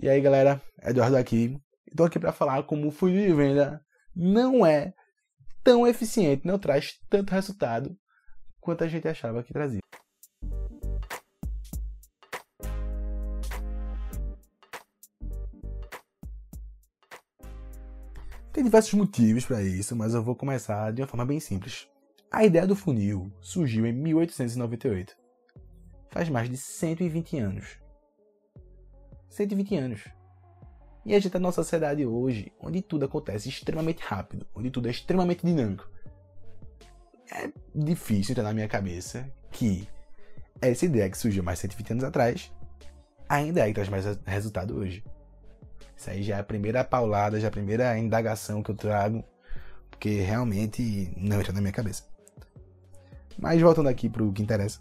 E 0.00 0.08
aí, 0.08 0.20
galera, 0.20 0.62
Eduardo 0.84 1.16
aqui. 1.16 1.60
Estou 1.88 2.06
aqui 2.06 2.20
para 2.20 2.30
falar 2.30 2.62
como 2.62 2.86
o 2.86 2.90
funil 2.92 3.26
de 3.26 3.32
venda 3.32 3.84
não 4.14 4.64
é 4.64 4.94
tão 5.64 5.84
eficiente, 5.84 6.46
não 6.46 6.56
traz 6.56 7.00
tanto 7.10 7.32
resultado 7.32 7.98
quanto 8.60 8.84
a 8.84 8.86
gente 8.86 9.08
achava 9.08 9.42
que 9.42 9.52
trazia. 9.52 9.80
Tem 18.52 18.62
diversos 18.62 18.94
motivos 18.94 19.44
para 19.44 19.64
isso, 19.64 19.96
mas 19.96 20.14
eu 20.14 20.22
vou 20.22 20.36
começar 20.36 20.92
de 20.92 21.02
uma 21.02 21.08
forma 21.08 21.26
bem 21.26 21.40
simples. 21.40 21.88
A 22.30 22.44
ideia 22.44 22.68
do 22.68 22.76
funil 22.76 23.32
surgiu 23.40 23.84
em 23.84 23.92
1898. 23.92 25.16
Faz 26.10 26.28
mais 26.28 26.48
de 26.48 26.56
120 26.56 27.38
anos. 27.38 27.87
120 29.28 29.76
anos. 29.76 30.00
E 31.04 31.12
a 31.12 31.14
gente 31.14 31.28
está 31.28 31.38
numa 31.38 31.52
sociedade 31.52 32.04
hoje 32.04 32.52
onde 32.60 32.82
tudo 32.82 33.04
acontece 33.04 33.48
extremamente 33.48 34.02
rápido, 34.02 34.46
onde 34.54 34.70
tudo 34.70 34.88
é 34.88 34.90
extremamente 34.90 35.44
dinâmico. 35.44 35.88
É 37.32 37.50
difícil 37.74 38.32
entrar 38.32 38.44
na 38.44 38.52
minha 38.52 38.68
cabeça 38.68 39.30
que 39.50 39.88
essa 40.60 40.84
ideia 40.84 41.08
que 41.08 41.16
surgiu 41.16 41.42
mais 41.42 41.58
de 41.58 41.62
120 41.62 41.92
anos 41.92 42.04
atrás 42.04 42.52
ainda 43.28 43.60
é 43.60 43.68
que 43.68 43.74
traz 43.74 43.88
mais 43.88 44.04
resultado 44.26 44.76
hoje. 44.76 45.04
Isso 45.96 46.10
aí 46.10 46.22
já 46.22 46.36
é 46.36 46.40
a 46.40 46.44
primeira 46.44 46.84
paulada, 46.84 47.40
já 47.40 47.46
é 47.46 47.48
a 47.48 47.52
primeira 47.52 47.98
indagação 47.98 48.62
que 48.62 48.70
eu 48.70 48.74
trago, 48.74 49.24
porque 49.90 50.20
realmente 50.20 51.12
não 51.16 51.40
entra 51.40 51.52
na 51.52 51.60
minha 51.60 51.72
cabeça. 51.72 52.04
Mas 53.38 53.60
voltando 53.60 53.88
aqui 53.88 54.08
para 54.08 54.22
o 54.22 54.32
que 54.32 54.42
interessa. 54.42 54.78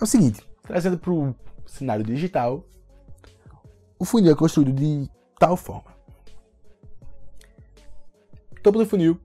É 0.00 0.02
o 0.02 0.06
seguinte, 0.06 0.42
trazendo 0.62 0.98
para 0.98 1.12
o 1.12 1.34
cenário 1.66 2.04
digital, 2.04 2.66
o 4.04 4.06
funil 4.06 4.32
é 4.32 4.36
construído 4.36 4.70
de 4.70 5.10
tal 5.38 5.56
forma. 5.56 5.94
Topo 8.62 8.78
do 8.78 8.86
funil, 8.86 9.18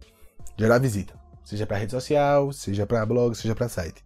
gerar 0.58 0.80
visita. 0.80 1.20
Seja 1.44 1.68
para 1.68 1.78
rede 1.78 1.92
social, 1.92 2.54
seja 2.54 2.88
para 2.88 3.06
blog, 3.06 3.36
seja 3.36 3.54
para 3.54 3.68
site. 3.68 4.04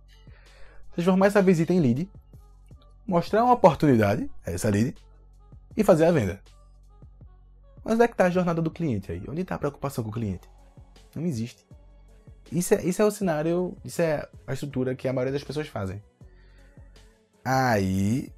Transformar 0.93 1.27
essa 1.27 1.43
visita 1.43 1.73
em 1.73 1.79
lead, 1.79 2.09
mostrar 3.05 3.43
uma 3.43 3.53
oportunidade, 3.53 4.29
essa 4.43 4.69
lead, 4.69 4.95
e 5.77 5.83
fazer 5.83 6.05
a 6.05 6.11
venda. 6.11 6.41
Mas 7.83 7.93
onde 7.93 8.03
é 8.03 8.07
que 8.07 8.13
está 8.13 8.25
a 8.25 8.29
jornada 8.31 8.61
do 8.61 8.71
cliente 8.71 9.11
aí? 9.11 9.23
Onde 9.27 9.41
está 9.41 9.55
a 9.55 9.59
preocupação 9.59 10.03
com 10.03 10.09
o 10.09 10.13
cliente? 10.13 10.49
Não 11.15 11.23
existe. 11.23 11.67
Isso 12.51 12.73
é, 12.73 12.83
isso 12.83 13.01
é 13.01 13.05
o 13.05 13.11
cenário, 13.11 13.77
isso 13.83 14.01
é 14.01 14.27
a 14.47 14.53
estrutura 14.53 14.95
que 14.95 15.07
a 15.07 15.13
maioria 15.13 15.33
das 15.33 15.43
pessoas 15.43 15.67
fazem. 15.67 16.01
Aí 17.43 18.31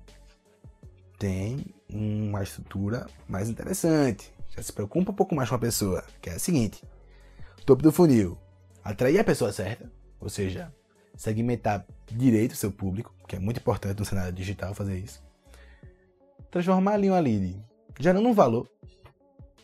tem 1.17 1.74
uma 1.95 2.43
estrutura 2.43 3.07
mais 3.27 3.49
interessante. 3.49 4.33
Já 4.49 4.61
se 4.61 4.73
preocupa 4.73 5.11
um 5.11 5.15
pouco 5.15 5.35
mais 5.35 5.49
com 5.49 5.55
a 5.55 5.59
pessoa, 5.59 6.03
que 6.21 6.29
é 6.29 6.33
a 6.33 6.39
seguinte: 6.39 6.83
topo 7.65 7.81
do 7.81 7.91
funil, 7.91 8.37
atrair 8.83 9.19
a 9.19 9.23
pessoa 9.23 9.51
certa, 9.51 9.91
ou 10.19 10.29
seja, 10.29 10.73
segmentar 11.15 11.85
direito 12.07 12.51
o 12.51 12.57
seu 12.57 12.71
público, 12.71 13.13
que 13.27 13.35
é 13.35 13.39
muito 13.39 13.59
importante 13.59 13.99
no 13.99 14.05
cenário 14.05 14.33
digital 14.33 14.73
fazer 14.73 14.97
isso. 14.97 15.23
Transformar 16.51 16.93
ali 16.93 17.09
uma 17.09 17.19
lead 17.19 17.61
gerando 17.99 18.27
um 18.27 18.33
valor, 18.33 18.69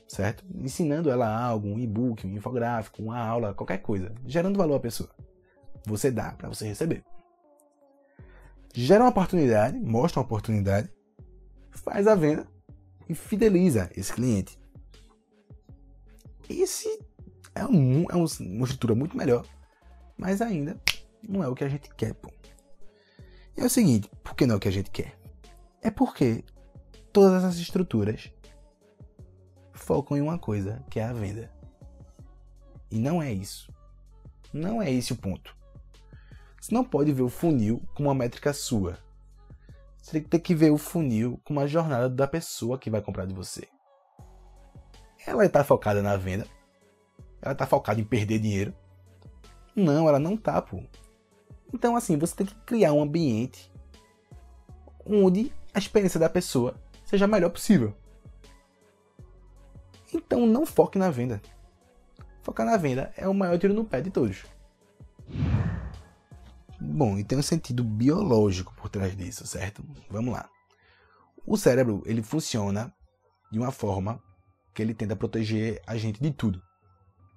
certo? 0.08 0.44
Ensinando 0.56 1.10
ela 1.10 1.28
algo, 1.28 1.68
um 1.68 1.80
e-book, 1.80 2.26
um 2.26 2.36
infográfico, 2.36 3.02
uma 3.02 3.20
aula, 3.20 3.54
qualquer 3.54 3.80
coisa, 3.80 4.14
gerando 4.26 4.58
valor 4.58 4.76
à 4.76 4.80
pessoa. 4.80 5.10
Você 5.86 6.12
dá 6.12 6.32
para 6.32 6.50
você 6.50 6.68
receber. 6.68 7.04
Gera 8.74 9.04
uma 9.04 9.10
oportunidade, 9.10 9.78
mostra 9.80 10.20
uma 10.20 10.26
oportunidade 10.26 10.90
faz 11.72 12.08
a 12.08 12.16
venda 12.16 12.48
e 13.08 13.16
fideliza 13.16 13.90
esse 13.96 14.14
cliente. 14.14 14.60
Esse 16.50 17.00
é, 17.56 17.66
um, 17.66 18.06
é 18.10 18.16
uma 18.16 18.66
estrutura 18.66 18.96
muito 18.96 19.16
melhor, 19.16 19.46
mas 20.18 20.42
ainda 20.42 20.80
não 21.28 21.44
é 21.44 21.48
o 21.48 21.56
que 21.56 21.64
a 21.64 21.70
gente 21.70 21.90
quer. 21.96 22.14
Pô. 22.14 22.32
E 23.58 23.62
é 23.62 23.66
o 23.66 23.70
seguinte, 23.70 24.10
por 24.24 24.36
que 24.36 24.46
não 24.46 24.56
é 24.56 24.58
o 24.58 24.60
que 24.60 24.68
a 24.68 24.72
gente 24.72 24.92
quer? 24.92 25.18
É 25.82 25.90
porque 25.90 26.44
todas 27.12 27.44
essas 27.44 27.58
estruturas 27.58 28.32
focam 29.74 30.18
em 30.18 30.22
uma 30.22 30.38
coisa, 30.38 30.84
que 30.90 31.00
é 31.00 31.04
a 31.04 31.14
venda. 31.14 31.52
E 32.90 33.00
não 33.00 33.22
é 33.22 33.32
isso. 33.32 33.74
Não 34.54 34.82
é 34.82 34.92
esse 34.92 35.14
o 35.14 35.16
ponto. 35.16 35.56
Você 36.60 36.74
não 36.74 36.84
pode 36.84 37.12
ver 37.12 37.24
o 37.24 37.30
funil 37.30 37.82
como 37.96 38.10
uma 38.10 38.16
métrica 38.16 38.54
sua. 38.54 38.98
Você 40.12 40.20
tem 40.20 40.42
que 40.42 40.54
ver 40.54 40.72
o 40.72 40.78
funil 40.78 41.40
como 41.46 41.62
uma 41.62 41.68
jornada 41.68 42.10
da 42.10 42.28
pessoa 42.28 42.78
que 42.78 42.90
vai 42.90 43.02
comprar 43.02 43.26
de 43.26 43.34
você. 43.34 43.66
Ela 45.26 45.46
está 45.46 45.64
focada 45.64 46.02
na 46.02 46.18
venda. 46.18 46.46
Ela 47.42 47.54
está 47.54 47.66
focada 47.66 48.02
em 48.02 48.04
perder 48.04 48.40
dinheiro. 48.40 48.74
Não, 49.74 50.10
ela 50.10 50.20
não 50.20 50.36
tá, 50.36 50.62
pô. 50.62 50.84
Então, 51.74 51.96
assim, 51.96 52.18
você 52.18 52.36
tem 52.36 52.46
que 52.46 52.56
criar 52.66 52.92
um 52.92 53.02
ambiente 53.02 53.72
onde 55.06 55.54
a 55.74 55.80
experiência 55.80 56.20
da 56.20 56.28
pessoa 56.28 56.76
seja 57.06 57.24
a 57.24 57.28
melhor 57.30 57.50
possível. 57.50 57.96
Então, 60.14 60.46
não 60.46 60.66
foque 60.66 61.00
na 61.00 61.10
venda. 61.10 61.42
Focar 62.44 62.66
na 62.66 62.76
venda 62.76 63.14
é 63.16 63.30
o 63.30 63.34
maior 63.34 63.58
tiro 63.58 63.74
no 63.74 63.86
pé 63.86 64.02
de 64.02 64.12
todos. 64.12 64.44
Bom, 66.94 67.18
e 67.18 67.24
tem 67.24 67.38
um 67.38 67.42
sentido 67.42 67.86
biológico 67.86 68.76
por 68.76 68.90
trás 68.90 69.16
disso, 69.16 69.48
certo? 69.48 69.82
Vamos 70.10 70.34
lá. 70.34 70.50
O 71.46 71.56
cérebro, 71.56 72.04
ele 72.06 72.22
funciona 72.22 72.94
de 73.50 73.58
uma 73.58 73.72
forma 73.72 74.22
que 74.74 74.82
ele 74.82 74.94
tenta 74.94 75.16
proteger 75.16 75.82
a 75.88 75.96
gente 75.96 76.22
de 76.22 76.32
tudo. 76.32 76.62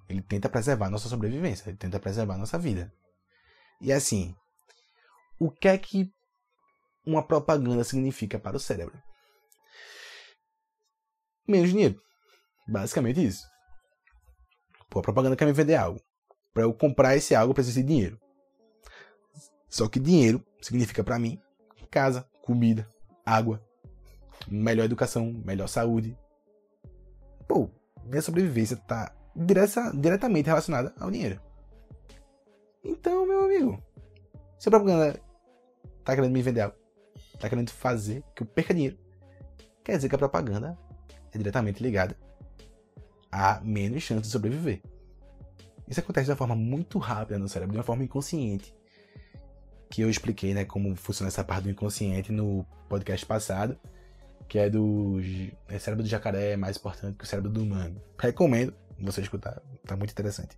Ele 0.09 0.21
tenta 0.21 0.49
preservar 0.49 0.89
nossa 0.89 1.07
sobrevivência, 1.07 1.69
ele 1.69 1.77
tenta 1.77 1.99
preservar 2.01 2.37
nossa 2.37 2.59
vida. 2.59 2.93
E 3.79 3.93
assim, 3.93 4.35
o 5.39 5.49
que 5.49 5.69
é 5.69 5.77
que 5.77 6.11
uma 7.05 7.25
propaganda 7.25 7.83
significa 7.85 8.37
para 8.37 8.57
o 8.57 8.59
cérebro? 8.59 9.01
Menos 11.47 11.69
dinheiro. 11.69 12.01
Basicamente 12.67 13.25
isso. 13.25 13.45
Pô, 14.89 14.99
a 14.99 15.03
propaganda 15.03 15.37
quer 15.37 15.45
me 15.45 15.53
vender 15.53 15.75
algo. 15.75 16.01
Para 16.53 16.63
eu 16.63 16.73
comprar 16.73 17.15
esse 17.15 17.33
algo, 17.33 17.51
eu 17.51 17.55
preciso 17.55 17.79
de 17.79 17.87
dinheiro. 17.87 18.24
Só 19.75 19.89
que 19.89 19.99
dinheiro 19.99 20.41
significa 20.61 21.03
para 21.03 21.19
mim 21.19 21.37
casa, 21.91 22.25
comida, 22.41 22.87
água, 23.25 23.61
melhor 24.47 24.85
educação, 24.85 25.33
melhor 25.45 25.67
saúde. 25.67 26.17
Pô, 27.45 27.69
minha 28.05 28.21
sobrevivência 28.21 28.77
tá 28.77 29.13
direta, 29.35 29.91
diretamente 29.93 30.45
relacionada 30.45 30.95
ao 30.97 31.11
dinheiro. 31.11 31.41
Então, 32.85 33.27
meu 33.27 33.43
amigo, 33.43 33.83
se 34.57 34.69
a 34.69 34.71
propaganda 34.71 35.19
tá 36.05 36.15
querendo 36.15 36.31
me 36.31 36.41
vender 36.41 36.61
algo, 36.61 36.77
tá 37.37 37.49
querendo 37.49 37.69
fazer 37.69 38.23
que 38.33 38.43
eu 38.43 38.47
perca 38.47 38.73
dinheiro, 38.73 38.97
quer 39.83 39.97
dizer 39.97 40.07
que 40.07 40.15
a 40.15 40.19
propaganda 40.19 40.79
é 41.33 41.37
diretamente 41.37 41.83
ligada 41.83 42.17
a 43.29 43.59
menos 43.59 44.03
chance 44.03 44.21
de 44.21 44.27
sobreviver. 44.27 44.81
Isso 45.85 45.99
acontece 45.99 46.27
de 46.27 46.31
uma 46.31 46.37
forma 46.37 46.55
muito 46.55 46.97
rápida 46.97 47.37
no 47.37 47.49
cérebro, 47.49 47.73
de 47.73 47.77
uma 47.77 47.83
forma 47.83 48.05
inconsciente 48.05 48.73
que 49.89 50.01
eu 50.01 50.09
expliquei, 50.09 50.53
né, 50.53 50.65
como 50.65 50.95
funciona 50.95 51.27
essa 51.27 51.43
parte 51.43 51.63
do 51.63 51.69
inconsciente 51.69 52.31
no 52.31 52.65
podcast 52.89 53.25
passado, 53.25 53.77
que 54.47 54.59
é 54.59 54.69
do 54.69 55.19
é, 55.67 55.79
cérebro 55.79 56.03
do 56.03 56.09
jacaré 56.09 56.51
é 56.51 56.57
mais 56.57 56.77
importante 56.77 57.17
que 57.17 57.23
o 57.23 57.27
cérebro 57.27 57.51
do 57.51 57.63
humano. 57.63 58.01
Recomendo 58.17 58.73
você 58.99 59.21
escutar, 59.21 59.61
tá 59.85 59.95
muito 59.95 60.11
interessante. 60.11 60.55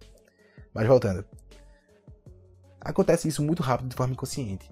Mas 0.74 0.88
voltando. 0.88 1.26
Acontece 2.80 3.28
isso 3.28 3.44
muito 3.44 3.64
rápido 3.64 3.90
de 3.90 3.96
forma 3.96 4.14
inconsciente. 4.14 4.70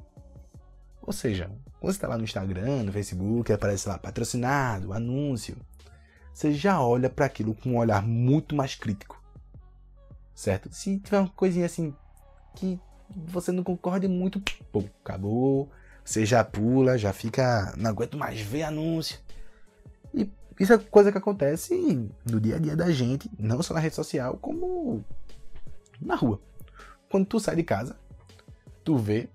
Ou 1.02 1.14
seja, 1.14 1.50
quando 1.80 1.92
você 1.92 1.98
está 1.98 2.08
lá 2.08 2.18
no 2.18 2.24
Instagram, 2.24 2.84
no 2.84 2.92
Facebook, 2.92 3.52
aparece 3.52 3.88
lá 3.88 3.98
patrocinado, 3.98 4.94
anúncio, 4.94 5.58
você 6.34 6.54
já 6.54 6.82
olha 6.82 7.10
para 7.10 7.26
aquilo 7.26 7.56
com 7.56 7.72
um 7.72 7.78
olhar 7.78 8.02
muito 8.02 8.56
mais 8.56 8.76
crítico. 8.76 9.22
Certo? 10.34 10.70
Se 10.72 11.00
tiver 11.00 11.20
uma 11.20 11.30
coisinha 11.30 11.66
assim 11.66 11.96
que 12.56 12.80
você 13.10 13.52
não 13.52 13.64
concorde 13.64 14.08
muito, 14.08 14.42
pô, 14.72 14.84
acabou. 15.04 15.70
Você 16.04 16.26
já 16.26 16.44
pula, 16.44 16.98
já 16.98 17.12
fica. 17.12 17.74
Não 17.78 17.90
aguento 17.90 18.18
mais 18.18 18.40
ver 18.40 18.64
anúncio. 18.64 19.20
E 20.14 20.30
isso 20.60 20.72
é 20.72 20.78
coisa 20.78 21.12
que 21.12 21.18
acontece 21.18 22.10
no 22.30 22.40
dia 22.40 22.56
a 22.56 22.60
dia 22.60 22.76
da 22.76 22.92
gente, 22.92 23.30
não 23.40 23.62
só 23.64 23.74
na 23.74 23.80
rede 23.80 23.96
social, 23.96 24.38
como 24.38 25.04
na 26.00 26.16
rua. 26.16 26.40
Quando 27.10 27.26
tu 27.26 27.40
sai 27.40 27.56
de 27.56 27.64
casa, 27.64 27.96
tu 28.84 28.98
vê 28.98 29.28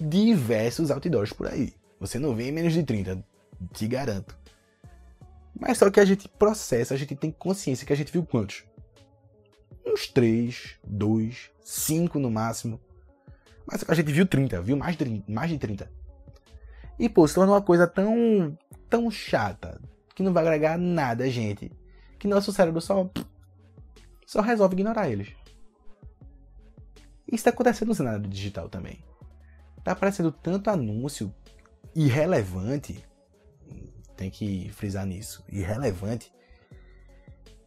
diversos 0.00 0.90
outdoors 0.90 1.32
por 1.32 1.48
aí. 1.48 1.74
Você 1.98 2.18
não 2.18 2.34
vê 2.34 2.48
em 2.48 2.52
menos 2.52 2.72
de 2.72 2.82
30, 2.82 3.22
te 3.72 3.86
garanto. 3.86 4.36
Mas 5.58 5.78
só 5.78 5.90
que 5.90 6.00
a 6.00 6.04
gente 6.04 6.28
processa, 6.28 6.94
a 6.94 6.96
gente 6.96 7.14
tem 7.14 7.30
consciência 7.30 7.86
que 7.86 7.92
a 7.92 7.96
gente 7.96 8.12
viu 8.12 8.24
quantos? 8.24 8.64
Uns 9.86 10.06
3, 10.06 10.78
2, 10.84 11.50
5 11.62 12.18
no 12.18 12.30
máximo. 12.30 12.80
Mas 13.66 13.84
a 13.88 13.94
gente 13.94 14.12
viu 14.12 14.26
30, 14.26 14.60
viu 14.62 14.76
mais 14.76 14.96
de, 14.96 15.24
mais 15.28 15.50
de 15.50 15.58
30. 15.58 15.90
E, 16.98 17.08
pô, 17.08 17.26
se 17.26 17.34
torna 17.34 17.52
uma 17.52 17.62
coisa 17.62 17.86
tão, 17.86 18.56
tão 18.88 19.10
chata, 19.10 19.80
que 20.14 20.22
não 20.22 20.32
vai 20.32 20.44
agregar 20.44 20.78
nada 20.78 21.28
gente, 21.30 21.70
que 22.18 22.28
nosso 22.28 22.52
cérebro 22.52 22.80
só 22.80 23.10
só 24.26 24.40
resolve 24.40 24.74
ignorar 24.74 25.10
eles. 25.10 25.28
Isso 27.26 27.36
está 27.36 27.50
acontecendo 27.50 27.88
no 27.88 27.94
cenário 27.94 28.26
digital 28.28 28.68
também. 28.68 29.04
Tá 29.84 29.92
aparecendo 29.92 30.32
tanto 30.32 30.70
anúncio 30.70 31.34
irrelevante, 31.94 33.04
tem 34.16 34.30
que 34.30 34.70
frisar 34.70 35.04
nisso, 35.04 35.44
irrelevante, 35.48 36.32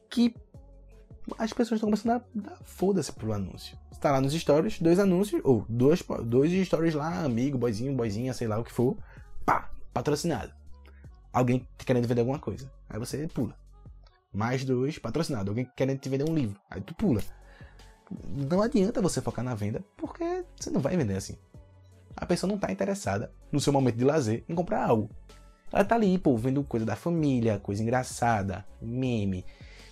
que 0.10 0.34
as 1.38 1.52
pessoas 1.52 1.78
estão 1.78 1.88
começando 1.88 2.12
a 2.12 2.22
dar 2.34 2.58
foda-se 2.64 3.12
pro 3.12 3.34
anúncio. 3.34 3.78
Está 3.92 4.12
lá 4.12 4.22
nos 4.22 4.34
stories, 4.34 4.80
dois 4.80 5.00
anúncios, 5.00 5.42
ou 5.44 5.66
dois, 5.68 6.04
dois 6.26 6.68
stories 6.68 6.94
lá, 6.94 7.24
amigo, 7.24 7.58
boizinho, 7.58 7.96
boizinha, 7.96 8.34
sei 8.34 8.48
lá 8.48 8.60
o 8.60 8.64
que 8.64 8.72
for, 8.72 8.98
pá, 9.46 9.72
patrocinado. 9.94 10.54
Alguém 11.34 11.68
querendo 11.78 12.08
vender 12.08 12.22
alguma 12.22 12.40
coisa. 12.40 12.72
Aí 12.90 13.00
você 13.00 13.28
pula. 13.28 13.56
Mais 14.32 14.64
dois, 14.64 15.00
patrocinado. 15.00 15.52
Alguém 15.52 15.70
querendo 15.76 16.00
te 16.00 16.10
vender 16.10 16.30
um 16.30 16.36
livro. 16.36 16.60
Aí 16.70 16.82
tu 16.82 16.94
pula. 16.94 17.22
Não 18.28 18.62
adianta 18.62 19.02
você 19.02 19.22
focar 19.22 19.44
na 19.44 19.56
venda, 19.56 19.84
porque 19.98 20.46
você 20.56 20.70
não 20.70 20.80
vai 20.80 20.96
vender 20.96 21.16
assim. 21.16 21.36
A 22.16 22.26
pessoa 22.26 22.48
não 22.48 22.56
está 22.56 22.72
interessada, 22.72 23.32
no 23.52 23.60
seu 23.60 23.74
momento 23.74 23.98
de 23.98 24.06
lazer, 24.06 24.46
em 24.48 24.56
comprar 24.56 24.86
algo. 24.86 25.10
Ela 25.72 25.84
tá 25.84 25.96
ali, 25.96 26.18
pô, 26.18 26.38
vendo 26.38 26.64
coisa 26.64 26.86
da 26.86 26.96
família, 26.96 27.60
coisa 27.60 27.82
engraçada, 27.82 28.66
meme, 28.82 29.44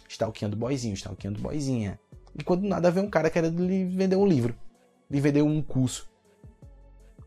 stalkeando 0.08 0.56
boyzinho, 0.56 0.94
stalkeando 0.94 1.40
boyzinha. 1.40 2.00
E 2.38 2.44
quando 2.44 2.64
nada 2.64 2.92
vê 2.92 3.00
um 3.00 3.10
cara 3.10 3.30
querendo 3.30 3.66
lhe 3.66 3.86
vender 3.86 4.16
um 4.16 4.26
livro, 4.26 4.56
lhe 5.10 5.22
vender 5.22 5.42
um 5.42 5.62
curso. 5.62 6.10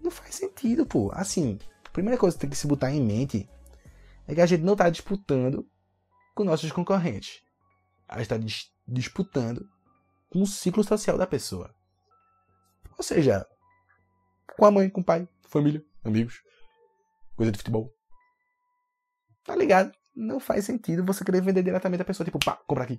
Não 0.00 0.10
faz 0.10 0.34
sentido, 0.34 0.84
pô. 0.84 1.10
Assim, 1.12 1.58
a 1.84 1.90
primeira 1.90 2.18
coisa 2.18 2.36
que 2.36 2.40
tem 2.40 2.50
que 2.50 2.56
se 2.56 2.66
botar 2.66 2.92
em 2.92 3.02
mente 3.02 3.48
é 4.26 4.34
que 4.34 4.40
a 4.40 4.46
gente 4.46 4.62
não 4.62 4.72
está 4.72 4.90
disputando 4.90 5.68
com 6.34 6.44
nossos 6.44 6.70
concorrentes. 6.72 7.42
A 8.08 8.14
gente 8.14 8.22
está 8.22 8.36
dis 8.36 8.70
disputando 8.88 9.68
com 10.30 10.42
o 10.42 10.46
ciclo 10.46 10.84
social 10.84 11.18
da 11.18 11.26
pessoa. 11.26 11.74
Ou 12.96 13.02
seja, 13.02 13.44
com 14.56 14.64
a 14.64 14.70
mãe, 14.70 14.88
com 14.88 15.00
o 15.00 15.04
pai, 15.04 15.28
família, 15.42 15.84
amigos, 16.04 16.40
coisa 17.34 17.50
de 17.50 17.58
futebol. 17.58 17.92
Tá 19.44 19.56
ligado? 19.56 19.92
Não 20.16 20.40
faz 20.40 20.64
sentido 20.64 21.04
você 21.04 21.22
querer 21.22 21.42
vender 21.42 21.62
diretamente 21.62 22.00
a 22.00 22.04
pessoa, 22.04 22.24
tipo, 22.24 22.38
pá, 22.38 22.58
compra 22.66 22.84
aqui. 22.84 22.98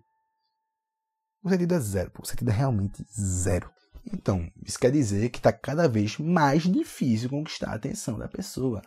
O 1.44 1.50
sentido 1.50 1.74
é 1.74 1.80
zero. 1.80 2.12
O 2.19 2.25
sentido 2.25 2.52
é 2.52 2.54
realmente 2.54 3.04
zero. 3.12 3.72
Então, 4.14 4.50
isso 4.64 4.80
quer 4.80 4.92
dizer 4.92 5.30
que 5.30 5.42
tá 5.42 5.52
cada 5.52 5.88
vez 5.88 6.18
mais 6.19 6.64
difícil 6.64 7.30
conquistar 7.30 7.72
a 7.72 7.75
atenção 7.75 8.19
da 8.19 8.28
pessoa. 8.28 8.81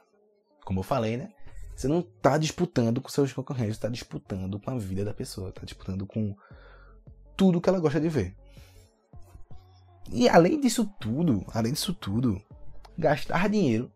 Como 0.64 0.80
eu 0.80 0.84
falei, 0.84 1.16
né? 1.16 1.32
Você 1.74 1.88
não 1.88 2.02
tá 2.02 2.38
disputando 2.38 3.00
com 3.00 3.08
seus 3.08 3.32
concorrentes, 3.32 3.76
está 3.76 3.88
disputando 3.88 4.60
com 4.60 4.70
a 4.70 4.78
vida 4.78 5.04
da 5.04 5.14
pessoa, 5.14 5.48
está 5.48 5.64
disputando 5.64 6.06
com 6.06 6.36
tudo 7.36 7.60
que 7.60 7.68
ela 7.68 7.80
gosta 7.80 8.00
de 8.00 8.08
ver. 8.08 8.36
E 10.12 10.28
além 10.28 10.60
disso 10.60 10.86
tudo, 11.00 11.44
além 11.52 11.72
disso 11.72 11.94
tudo, 11.94 12.40
gastar 12.98 13.48
dinheiro 13.48 13.90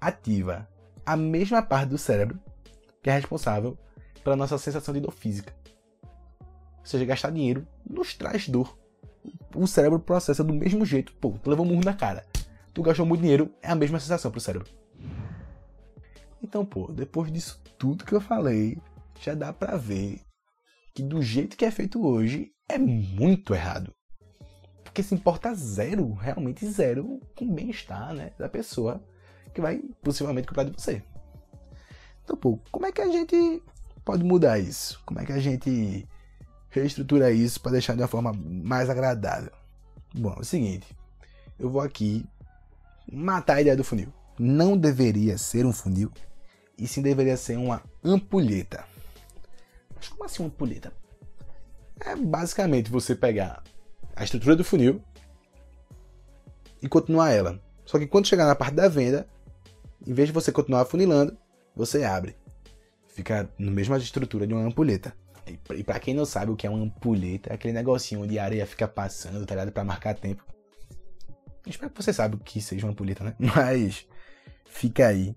ativa 0.00 0.68
a 1.04 1.16
mesma 1.16 1.62
parte 1.62 1.90
do 1.90 1.98
cérebro 1.98 2.40
que 3.02 3.10
é 3.10 3.12
responsável 3.12 3.78
pela 4.22 4.36
nossa 4.36 4.58
sensação 4.58 4.92
de 4.92 5.00
dor 5.00 5.12
física. 5.12 5.54
Ou 6.78 6.86
seja, 6.86 7.04
gastar 7.04 7.30
dinheiro 7.30 7.66
nos 7.88 8.14
traz 8.14 8.48
dor. 8.48 8.78
O 9.54 9.66
cérebro 9.66 9.98
processa 9.98 10.42
do 10.42 10.54
mesmo 10.54 10.84
jeito. 10.84 11.12
Pô, 11.14 11.32
tu 11.42 11.50
levou 11.50 11.64
um 11.64 11.68
murro 11.68 11.84
na 11.84 11.94
cara. 11.94 12.26
Tu 12.72 12.82
gastou 12.82 13.04
muito 13.04 13.20
dinheiro, 13.20 13.52
é 13.62 13.68
a 13.70 13.74
mesma 13.74 13.98
sensação 13.98 14.30
pro 14.30 14.40
cérebro. 14.40 14.68
Então, 16.42 16.64
pô, 16.64 16.90
depois 16.90 17.30
disso 17.30 17.60
tudo 17.78 18.04
que 18.04 18.14
eu 18.14 18.20
falei, 18.20 18.78
já 19.20 19.34
dá 19.34 19.52
pra 19.52 19.76
ver 19.76 20.20
que 20.94 21.02
do 21.02 21.22
jeito 21.22 21.56
que 21.56 21.64
é 21.64 21.70
feito 21.70 22.04
hoje 22.04 22.50
é 22.68 22.78
muito 22.78 23.54
errado. 23.54 23.92
Porque 24.82 25.02
se 25.02 25.14
importa 25.14 25.54
zero, 25.54 26.12
realmente 26.14 26.66
zero, 26.66 27.20
com 27.36 27.44
o 27.44 27.52
bem-estar 27.52 28.12
né, 28.12 28.32
da 28.38 28.48
pessoa 28.48 29.02
que 29.54 29.60
vai 29.60 29.78
possivelmente 30.02 30.48
comprar 30.48 30.64
de 30.64 30.72
você. 30.72 31.02
Então, 32.24 32.36
pô, 32.36 32.58
como 32.70 32.86
é 32.86 32.92
que 32.92 33.00
a 33.00 33.08
gente 33.08 33.62
pode 34.04 34.24
mudar 34.24 34.58
isso? 34.58 35.00
Como 35.04 35.20
é 35.20 35.26
que 35.26 35.32
a 35.32 35.38
gente 35.38 36.08
reestrutura 36.70 37.30
isso 37.30 37.60
para 37.60 37.72
deixar 37.72 37.94
de 37.94 38.02
uma 38.02 38.08
forma 38.08 38.32
mais 38.32 38.88
agradável? 38.88 39.52
Bom, 40.14 40.34
é 40.36 40.40
o 40.40 40.44
seguinte, 40.44 40.96
eu 41.58 41.70
vou 41.70 41.80
aqui 41.80 42.26
matar 43.10 43.56
a 43.56 43.60
ideia 43.60 43.76
do 43.76 43.84
funil. 43.84 44.12
Não 44.38 44.76
deveria 44.76 45.36
ser 45.36 45.66
um 45.66 45.72
funil, 45.72 46.10
e 46.78 46.86
sim 46.86 47.02
deveria 47.02 47.36
ser 47.36 47.58
uma 47.58 47.82
ampulheta. 48.02 48.84
Mas 49.94 50.08
como 50.08 50.24
assim 50.24 50.42
uma 50.42 50.48
ampulheta? 50.48 50.92
É 52.00 52.16
basicamente 52.16 52.90
você 52.90 53.14
pegar 53.14 53.62
a 54.16 54.24
estrutura 54.24 54.56
do 54.56 54.64
funil 54.64 55.02
e 56.80 56.88
continuar 56.88 57.30
ela. 57.30 57.60
Só 57.84 57.98
que 57.98 58.06
quando 58.06 58.26
chegar 58.26 58.46
na 58.46 58.54
parte 58.54 58.74
da 58.74 58.88
venda, 58.88 59.28
em 60.06 60.14
vez 60.14 60.28
de 60.28 60.32
você 60.32 60.50
continuar 60.50 60.86
funilando, 60.86 61.36
você 61.74 62.04
abre. 62.04 62.36
Fica 63.08 63.48
na 63.58 63.70
mesma 63.70 63.98
estrutura 63.98 64.46
de 64.46 64.54
uma 64.54 64.64
ampulheta. 64.64 65.14
E 65.74 65.82
para 65.82 65.98
quem 65.98 66.14
não 66.14 66.24
sabe 66.24 66.52
o 66.52 66.56
que 66.56 66.66
é 66.66 66.70
uma 66.70 66.84
ampulheta, 66.84 67.50
é 67.50 67.54
aquele 67.54 67.74
negocinho 67.74 68.22
onde 68.22 68.38
a 68.38 68.44
areia 68.44 68.66
fica 68.66 68.86
passando, 68.86 69.44
tá 69.44 69.54
ligado? 69.54 69.72
Pra 69.72 69.84
marcar 69.84 70.14
tempo. 70.14 70.44
Espero 71.66 71.90
que 71.90 72.02
você 72.02 72.12
saiba 72.12 72.36
o 72.36 72.38
que 72.38 72.60
seja 72.60 72.86
uma 72.86 72.92
ampulheta, 72.92 73.24
né? 73.24 73.34
Mas 73.38 74.06
fica 74.64 75.08
aí. 75.08 75.36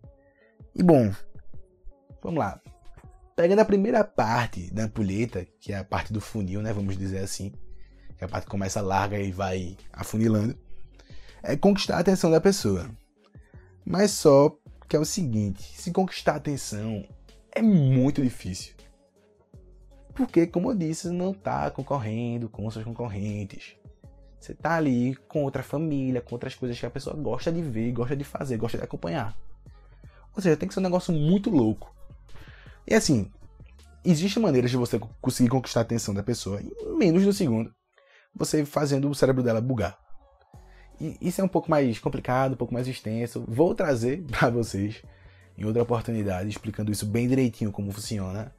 E 0.75 0.83
bom, 0.83 1.11
vamos 2.21 2.39
lá. 2.39 2.61
Pegando 3.35 3.59
a 3.59 3.65
primeira 3.65 4.03
parte 4.03 4.71
da 4.71 4.83
ampulheta, 4.83 5.45
que 5.59 5.73
é 5.73 5.77
a 5.77 5.83
parte 5.83 6.13
do 6.13 6.21
funil, 6.21 6.61
né? 6.61 6.71
Vamos 6.71 6.97
dizer 6.97 7.19
assim. 7.19 7.51
Que 8.17 8.23
é 8.23 8.25
a 8.25 8.29
parte 8.29 8.45
que 8.45 8.51
começa 8.51 8.81
larga 8.81 9.17
e 9.17 9.31
vai 9.31 9.75
afunilando. 9.91 10.55
É 11.41 11.57
conquistar 11.57 11.97
a 11.97 11.99
atenção 11.99 12.29
da 12.29 12.39
pessoa. 12.39 12.89
Mas 13.85 14.11
só 14.11 14.55
que 14.93 14.97
é 14.97 14.99
o 14.99 15.05
seguinte: 15.05 15.63
se 15.75 15.91
conquistar 15.91 16.33
a 16.33 16.35
atenção 16.35 17.03
é 17.51 17.63
muito 17.63 18.21
difícil. 18.21 18.75
Porque, 20.13 20.45
como 20.45 20.69
eu 20.69 20.75
disse, 20.75 21.09
não 21.09 21.31
está 21.31 21.71
concorrendo 21.71 22.47
com 22.47 22.69
seus 22.69 22.85
concorrentes. 22.85 23.75
Você 24.39 24.51
está 24.51 24.75
ali 24.75 25.15
com 25.27 25.43
outra 25.43 25.63
família, 25.63 26.21
com 26.21 26.35
outras 26.35 26.53
coisas 26.53 26.79
que 26.79 26.85
a 26.85 26.91
pessoa 26.91 27.15
gosta 27.15 27.51
de 27.51 27.59
ver, 27.59 27.91
gosta 27.91 28.15
de 28.15 28.23
fazer, 28.23 28.55
gosta 28.57 28.77
de 28.77 28.83
acompanhar. 28.83 29.35
Ou 30.35 30.43
seja, 30.43 30.55
tem 30.55 30.67
que 30.67 30.75
ser 30.75 30.79
um 30.79 30.83
negócio 30.83 31.11
muito 31.11 31.49
louco. 31.49 31.91
E 32.85 32.93
assim, 32.93 33.31
existem 34.05 34.43
maneiras 34.43 34.69
de 34.69 34.77
você 34.77 34.99
conseguir 35.19 35.49
conquistar 35.49 35.79
a 35.79 35.83
atenção 35.83 36.13
da 36.13 36.21
pessoa 36.21 36.61
em 36.61 36.71
menos 36.99 37.23
de 37.23 37.29
um 37.29 37.33
segundo. 37.33 37.73
Você 38.35 38.63
fazendo 38.63 39.09
o 39.09 39.15
cérebro 39.15 39.41
dela 39.41 39.59
bugar. 39.59 39.97
E 40.99 41.17
isso 41.21 41.41
é 41.41 41.43
um 41.43 41.47
pouco 41.47 41.69
mais 41.69 41.99
complicado, 41.99 42.53
um 42.53 42.57
pouco 42.57 42.73
mais 42.73 42.87
extenso. 42.87 43.43
Vou 43.47 43.73
trazer 43.75 44.21
para 44.31 44.49
vocês 44.49 45.01
em 45.57 45.65
outra 45.65 45.83
oportunidade, 45.83 46.49
explicando 46.49 46.91
isso 46.91 47.05
bem 47.05 47.27
direitinho 47.27 47.71
como 47.71 47.91
funciona. 47.91 48.53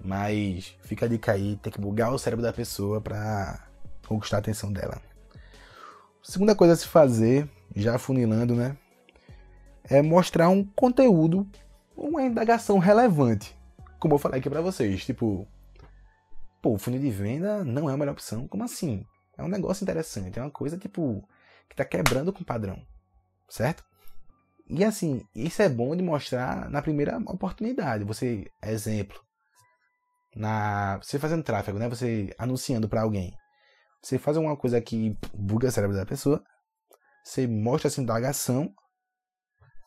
Mas 0.00 0.76
fica 0.82 1.06
a 1.06 1.08
dica 1.08 1.32
aí, 1.32 1.56
tem 1.56 1.72
que 1.72 1.80
bugar 1.80 2.12
o 2.12 2.18
cérebro 2.18 2.44
da 2.44 2.52
pessoa 2.52 3.00
para 3.00 3.66
conquistar 4.06 4.36
a 4.36 4.40
atenção 4.40 4.72
dela. 4.72 5.00
Segunda 6.22 6.54
coisa 6.54 6.74
a 6.74 6.76
se 6.76 6.86
fazer, 6.86 7.48
já 7.74 7.98
funilando, 7.98 8.54
né? 8.54 8.76
É 9.84 10.02
mostrar 10.02 10.48
um 10.50 10.62
conteúdo, 10.62 11.48
uma 11.96 12.22
indagação 12.22 12.78
relevante. 12.78 13.56
Como 13.98 14.14
eu 14.14 14.18
falei 14.18 14.38
aqui 14.38 14.48
para 14.48 14.60
vocês, 14.60 15.04
tipo, 15.04 15.48
pô, 16.62 16.78
funil 16.78 17.00
de 17.00 17.10
venda 17.10 17.64
não 17.64 17.88
é 17.88 17.94
a 17.94 17.96
melhor 17.96 18.12
opção. 18.12 18.46
Como 18.46 18.62
assim? 18.62 19.04
É 19.36 19.42
um 19.42 19.48
negócio 19.48 19.82
interessante, 19.82 20.38
é 20.38 20.42
uma 20.42 20.50
coisa 20.50 20.76
tipo 20.76 21.26
que 21.68 21.74
está 21.74 21.84
quebrando 21.84 22.32
com 22.32 22.42
o 22.42 22.46
padrão, 22.46 22.80
certo? 23.48 23.84
E 24.68 24.84
assim, 24.84 25.22
isso 25.34 25.62
é 25.62 25.68
bom 25.68 25.96
de 25.96 26.02
mostrar 26.02 26.68
na 26.70 26.82
primeira 26.82 27.16
oportunidade. 27.18 28.04
Você, 28.04 28.50
exemplo, 28.62 29.18
na 30.36 30.98
você 30.98 31.18
fazendo 31.18 31.42
tráfego, 31.42 31.78
né? 31.78 31.88
Você 31.88 32.34
anunciando 32.38 32.88
para 32.88 33.02
alguém. 33.02 33.34
Você 34.02 34.18
faz 34.18 34.36
alguma 34.36 34.56
coisa 34.56 34.80
que 34.80 35.16
buga 35.34 35.68
o 35.68 35.70
cérebro 35.70 35.96
da 35.96 36.04
pessoa. 36.04 36.44
Você 37.24 37.46
mostra 37.46 37.88
essa 37.88 38.00
indagação. 38.00 38.72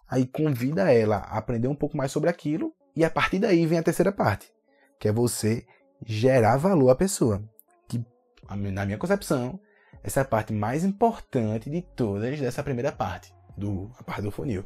Aí 0.08 0.26
convida 0.28 0.92
ela 0.92 1.18
a 1.18 1.38
aprender 1.38 1.68
um 1.68 1.76
pouco 1.76 1.96
mais 1.96 2.12
sobre 2.12 2.30
aquilo. 2.30 2.74
E 2.96 3.06
a 3.06 3.10
partir 3.10 3.40
daí 3.40 3.66
vem 3.66 3.80
a 3.80 3.84
terceira 3.84 4.12
parte, 4.12 4.52
que 5.00 5.08
é 5.08 5.12
você 5.12 5.66
gerar 6.06 6.58
valor 6.58 6.90
à 6.90 6.96
pessoa. 6.96 7.42
Que, 7.88 8.04
na 8.50 8.86
minha 8.86 8.98
concepção, 8.98 9.60
essa 10.04 10.22
é 10.22 10.24
a 10.24 10.26
parte 10.26 10.52
mais 10.52 10.84
importante 10.84 11.70
de 11.70 11.82
todas 11.82 12.40
dessa 12.40 12.64
primeira 12.64 12.92
parte, 12.92 13.34
do, 13.56 13.92
a 14.00 14.04
parte 14.04 14.24
do 14.24 14.32
funil. 14.32 14.66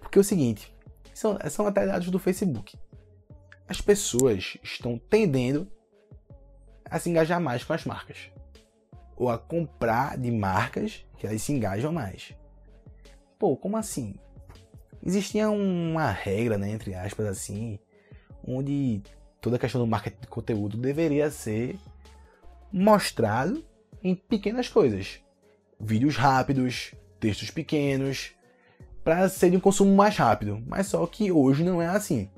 Porque 0.00 0.18
é 0.18 0.20
o 0.20 0.24
seguinte, 0.24 0.72
são, 1.12 1.36
são 1.50 1.66
até 1.66 1.84
dados 1.84 2.08
do 2.10 2.18
Facebook. 2.18 2.78
As 3.68 3.80
pessoas 3.80 4.56
estão 4.62 4.98
tendendo 4.98 5.70
a 6.84 6.98
se 6.98 7.10
engajar 7.10 7.40
mais 7.40 7.64
com 7.64 7.72
as 7.72 7.84
marcas. 7.84 8.30
Ou 9.16 9.28
a 9.28 9.36
comprar 9.36 10.16
de 10.16 10.30
marcas 10.30 11.04
que 11.16 11.26
elas 11.26 11.42
se 11.42 11.52
engajam 11.52 11.92
mais. 11.92 12.32
Pô, 13.38 13.56
como 13.56 13.76
assim? 13.76 14.14
Existia 15.02 15.50
uma 15.50 16.10
regra, 16.10 16.56
né, 16.56 16.70
entre 16.70 16.94
aspas, 16.94 17.26
assim, 17.26 17.78
onde 18.46 19.02
toda 19.40 19.56
a 19.56 19.58
questão 19.58 19.80
do 19.80 19.86
marketing 19.86 20.20
de 20.20 20.26
conteúdo 20.26 20.76
deveria 20.76 21.30
ser 21.30 21.78
mostrado 22.72 23.64
em 24.02 24.14
pequenas 24.14 24.68
coisas. 24.68 25.20
Vídeos 25.80 26.16
rápidos, 26.16 26.94
textos 27.20 27.50
pequenos, 27.50 28.32
para 29.04 29.28
ser 29.28 29.50
de 29.50 29.56
um 29.56 29.60
consumo 29.60 29.94
mais 29.94 30.16
rápido. 30.16 30.62
Mas 30.66 30.88
só 30.88 31.06
que 31.06 31.32
hoje 31.32 31.64
não 31.64 31.80
é 31.80 31.86
assim. 31.86 32.28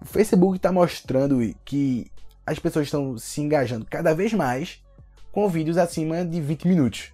O 0.00 0.04
Facebook 0.04 0.56
está 0.56 0.72
mostrando 0.72 1.38
que 1.64 2.10
as 2.46 2.58
pessoas 2.58 2.86
estão 2.86 3.18
se 3.18 3.40
engajando 3.40 3.84
cada 3.84 4.14
vez 4.14 4.32
mais 4.32 4.82
com 5.30 5.48
vídeos 5.48 5.76
acima 5.76 6.24
de 6.24 6.40
20 6.40 6.66
minutos. 6.66 7.12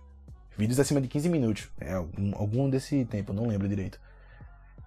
Vídeos 0.56 0.80
acima 0.80 1.00
de 1.00 1.08
15 1.08 1.28
minutos. 1.28 1.68
É 1.80 1.92
algum, 1.92 2.34
algum 2.34 2.70
desse 2.70 3.04
tempo, 3.04 3.32
não 3.32 3.46
lembro 3.46 3.68
direito. 3.68 4.00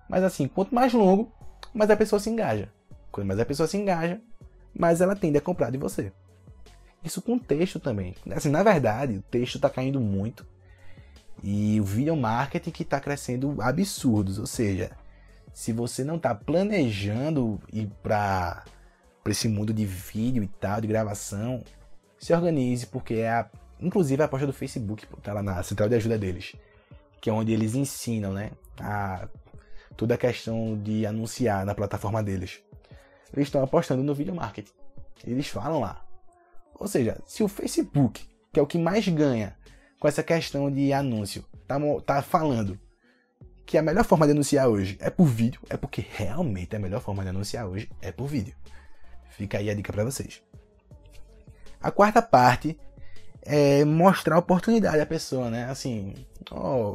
Mas 0.09 0.23
assim, 0.23 0.47
quanto 0.47 0.73
mais 0.73 0.93
longo, 0.93 1.31
mais 1.73 1.91
a 1.91 1.97
pessoa 1.97 2.19
se 2.19 2.29
engaja. 2.29 2.71
Quanto 3.11 3.27
mais 3.27 3.39
a 3.39 3.45
pessoa 3.45 3.67
se 3.67 3.77
engaja, 3.77 4.19
mais 4.73 5.01
ela 5.01 5.15
tende 5.15 5.37
a 5.37 5.41
comprar 5.41 5.69
de 5.69 5.77
você. 5.77 6.11
Isso 7.03 7.21
com 7.21 7.37
texto 7.37 7.79
também. 7.79 8.15
Assim, 8.31 8.49
na 8.49 8.63
verdade, 8.63 9.17
o 9.17 9.21
texto 9.21 9.55
está 9.55 9.69
caindo 9.69 9.99
muito. 9.99 10.45
E 11.41 11.79
o 11.79 11.83
video 11.83 12.15
marketing 12.15 12.71
que 12.71 12.83
está 12.83 12.99
crescendo 12.99 13.55
absurdos. 13.61 14.37
Ou 14.37 14.45
seja, 14.45 14.91
se 15.53 15.71
você 15.71 16.03
não 16.03 16.15
está 16.17 16.35
planejando 16.35 17.59
ir 17.71 17.89
para 18.03 18.63
esse 19.25 19.47
mundo 19.47 19.73
de 19.73 19.85
vídeo 19.85 20.43
e 20.43 20.47
tal, 20.47 20.81
de 20.81 20.87
gravação, 20.87 21.63
se 22.17 22.33
organize, 22.33 22.85
porque 22.85 23.15
é 23.15 23.29
a, 23.29 23.49
inclusive 23.79 24.21
a 24.21 24.25
aposta 24.25 24.45
do 24.45 24.53
Facebook, 24.53 25.07
tá 25.21 25.33
lá 25.33 25.41
na 25.41 25.63
central 25.63 25.87
de 25.87 25.95
ajuda 25.95 26.17
deles, 26.17 26.55
que 27.21 27.29
é 27.29 27.33
onde 27.33 27.53
eles 27.53 27.75
ensinam, 27.75 28.33
né, 28.33 28.51
a 28.79 29.27
toda 29.95 30.15
a 30.15 30.17
questão 30.17 30.77
de 30.81 31.05
anunciar 31.05 31.65
na 31.65 31.75
plataforma 31.75 32.23
deles. 32.23 32.61
Eles 33.33 33.47
estão 33.47 33.61
apostando 33.61 34.01
no 34.01 34.15
video 34.15 34.33
marketing. 34.33 34.71
Eles 35.25 35.47
falam 35.47 35.81
lá. 35.81 36.08
Ou 36.79 36.87
seja, 36.87 37.21
se 37.25 37.43
o 37.43 37.47
Facebook, 37.47 38.27
que 38.53 38.59
é 38.59 38.63
o 38.63 38.67
que 38.67 38.77
mais 38.77 39.07
ganha 39.07 39.55
com 39.99 40.07
essa 40.07 40.23
questão 40.23 40.71
de 40.71 40.93
anúncio, 40.93 41.45
tá, 41.67 41.77
tá 42.05 42.21
falando 42.21 42.79
que 43.65 43.77
a 43.77 43.81
melhor 43.81 44.03
forma 44.03 44.25
de 44.25 44.31
anunciar 44.31 44.67
hoje 44.67 44.97
é 44.99 45.09
por 45.09 45.25
vídeo, 45.25 45.61
é 45.69 45.77
porque 45.77 46.03
realmente 46.09 46.75
a 46.75 46.79
melhor 46.79 47.01
forma 47.01 47.21
de 47.21 47.29
anunciar 47.29 47.67
hoje 47.67 47.89
é 48.01 48.11
por 48.11 48.27
vídeo. 48.27 48.55
Fica 49.29 49.57
aí 49.57 49.69
a 49.69 49.73
dica 49.73 49.93
para 49.93 50.03
vocês. 50.03 50.41
A 51.81 51.91
quarta 51.91 52.21
parte 52.21 52.77
é 53.41 53.85
mostrar 53.85 54.37
oportunidade 54.37 54.99
à 54.99 55.05
pessoa, 55.05 55.49
né? 55.49 55.65
Assim, 55.69 56.13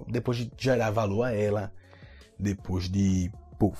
depois 0.08 0.38
de 0.38 0.50
gerar 0.58 0.90
valor 0.90 1.24
a 1.24 1.32
ela, 1.32 1.72
depois 2.38 2.88
de 2.88 3.30
pô, 3.58 3.72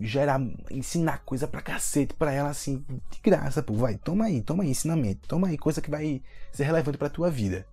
gerar, 0.00 0.40
ensinar 0.70 1.22
coisa 1.24 1.46
pra 1.46 1.62
cacete 1.62 2.14
pra 2.14 2.32
ela, 2.32 2.50
assim, 2.50 2.84
de 3.10 3.20
graça, 3.22 3.62
pô, 3.62 3.74
vai, 3.74 3.96
toma 3.96 4.26
aí, 4.26 4.42
toma 4.42 4.62
aí 4.62 4.70
ensinamento, 4.70 5.28
toma 5.28 5.48
aí 5.48 5.58
coisa 5.58 5.80
que 5.80 5.90
vai 5.90 6.22
ser 6.52 6.64
relevante 6.64 6.98
pra 6.98 7.08
tua 7.08 7.30
vida. 7.30 7.66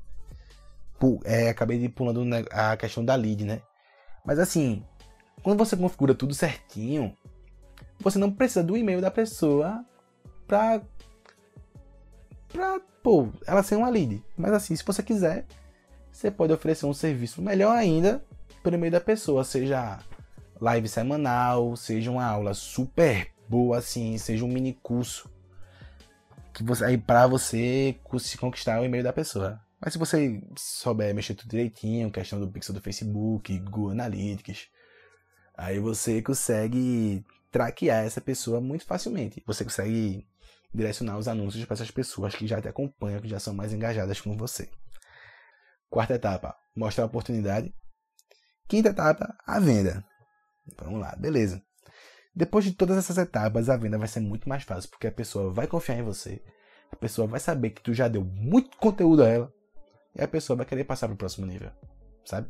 Pô, 1.00 1.20
é, 1.24 1.50
acabei 1.50 1.80
de 1.80 1.90
pulando 1.90 2.24
a 2.52 2.78
questão 2.78 3.04
da 3.04 3.16
lead, 3.16 3.44
né? 3.44 3.62
Mas 4.26 4.40
assim, 4.40 4.84
quando 5.42 5.58
você 5.58 5.76
configura 5.76 6.16
tudo 6.16 6.34
certinho, 6.34 7.16
você 8.00 8.18
não 8.18 8.32
precisa 8.32 8.64
do 8.64 8.78
e-mail 8.78 9.02
da 9.02 9.12
pessoa 9.12 9.84
pra. 10.48 10.82
pra, 12.48 12.80
pô, 13.02 13.30
ela 13.46 13.64
ser 13.64 13.76
uma 13.76 13.90
lead. 13.90 14.24
Mas 14.38 14.54
assim, 14.54 14.76
se 14.76 14.84
você 14.84 15.04
quiser, 15.04 15.46
você 16.12 16.32
pode 16.32 16.54
oferecer 16.54 16.86
um 16.86 16.94
serviço 16.94 17.42
melhor 17.42 17.76
ainda 17.76 18.24
pelo 18.62 18.76
e-mail 18.76 18.92
da 18.92 19.02
pessoa, 19.02 19.44
seja 19.44 20.00
live 20.64 20.88
semanal, 20.88 21.76
seja 21.76 22.10
uma 22.10 22.24
aula 22.24 22.54
super 22.54 23.30
boa 23.50 23.80
assim, 23.80 24.18
seja 24.18 24.46
um 24.46 24.48
mini 24.48 24.74
curso 24.82 25.30
que 26.54 26.64
você 26.64 26.86
aí 26.86 26.98
para 26.98 27.28
você 27.28 28.00
se 28.18 28.38
conquistar 28.38 28.80
o 28.80 28.86
e-mail 28.86 29.04
da 29.04 29.12
pessoa. 29.12 29.60
Mas 29.78 29.92
se 29.92 30.00
você 30.00 30.42
souber 30.56 31.14
mexer 31.14 31.36
tudo 31.36 31.50
direitinho, 31.50 32.10
questão 32.10 32.40
do 32.40 32.48
pixel 32.48 32.74
do 32.74 32.80
Facebook, 32.80 33.60
Google 33.60 33.90
Analytics, 33.90 34.68
aí 35.58 35.80
você 35.80 36.22
consegue 36.22 37.26
traquear 37.52 38.06
essa 38.06 38.22
pessoa 38.22 38.62
muito 38.62 38.86
facilmente. 38.86 39.44
Você 39.46 39.66
consegue 39.66 40.26
direcionar 40.74 41.18
os 41.18 41.28
anúncios 41.28 41.66
para 41.66 41.74
essas 41.74 41.92
pessoas 41.92 42.34
que 42.36 42.48
já 42.48 42.62
te 42.62 42.70
acompanham, 42.70 43.20
que 43.20 43.28
já 43.28 43.40
são 43.40 43.54
mais 43.54 43.74
engajadas 43.74 44.22
com 44.22 44.38
você. 44.38 44.70
Quarta 45.90 46.14
etapa, 46.14 46.56
mostrar 46.74 47.04
a 47.04 47.08
oportunidade. 47.08 47.74
Quinta 48.70 48.90
etapa, 48.90 49.36
a 49.46 49.60
venda. 49.60 50.06
Vamos 50.78 51.00
lá, 51.00 51.16
beleza. 51.18 51.62
Depois 52.36 52.66
de 52.66 52.74
todas 52.74 52.98
essas 52.98 53.18
etapas, 53.18 53.70
a 53.70 53.78
venda 53.78 53.98
vai 53.98 54.08
ser 54.08 54.20
muito 54.20 54.50
mais 54.50 54.64
fácil, 54.64 54.90
porque 54.90 55.08
a 55.08 55.12
pessoa 55.12 55.52
vai 55.52 55.68
confiar 55.68 56.00
em 56.00 56.04
você. 56.04 56.42
A 56.92 56.96
pessoa 56.96 57.28
vai 57.28 57.40
saber 57.40 57.72
que 57.72 57.82
tu 57.82 57.94
já 57.94 58.08
deu 58.08 58.24
muito 58.24 58.78
conteúdo 58.78 59.24
a 59.24 59.28
ela 59.28 59.54
e 60.16 60.22
a 60.22 60.28
pessoa 60.28 60.58
vai 60.58 60.66
querer 60.66 60.84
passar 60.84 61.08
para 61.08 61.16
o 61.16 61.18
próximo 61.18 61.46
nível, 61.46 61.72
sabe? 62.26 62.50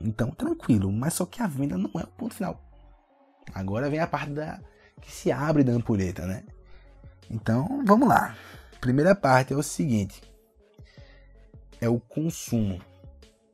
Então, 0.00 0.30
tranquilo, 0.30 0.92
mas 0.92 1.14
só 1.14 1.26
que 1.26 1.42
a 1.42 1.46
venda 1.46 1.78
não 1.78 1.90
é 1.94 2.04
o 2.04 2.08
ponto 2.08 2.34
final. 2.34 2.60
Agora 3.52 3.90
vem 3.90 4.00
a 4.00 4.06
parte 4.06 4.32
da 4.32 4.60
que 5.00 5.10
se 5.12 5.30
abre 5.30 5.64
da 5.64 5.72
ampulheta, 5.72 6.26
né? 6.26 6.44
Então, 7.30 7.82
vamos 7.84 8.08
lá. 8.08 8.36
Primeira 8.80 9.14
parte 9.14 9.52
é 9.52 9.56
o 9.56 9.62
seguinte: 9.62 10.22
é 11.80 11.88
o 11.88 12.00
consumo, 12.00 12.80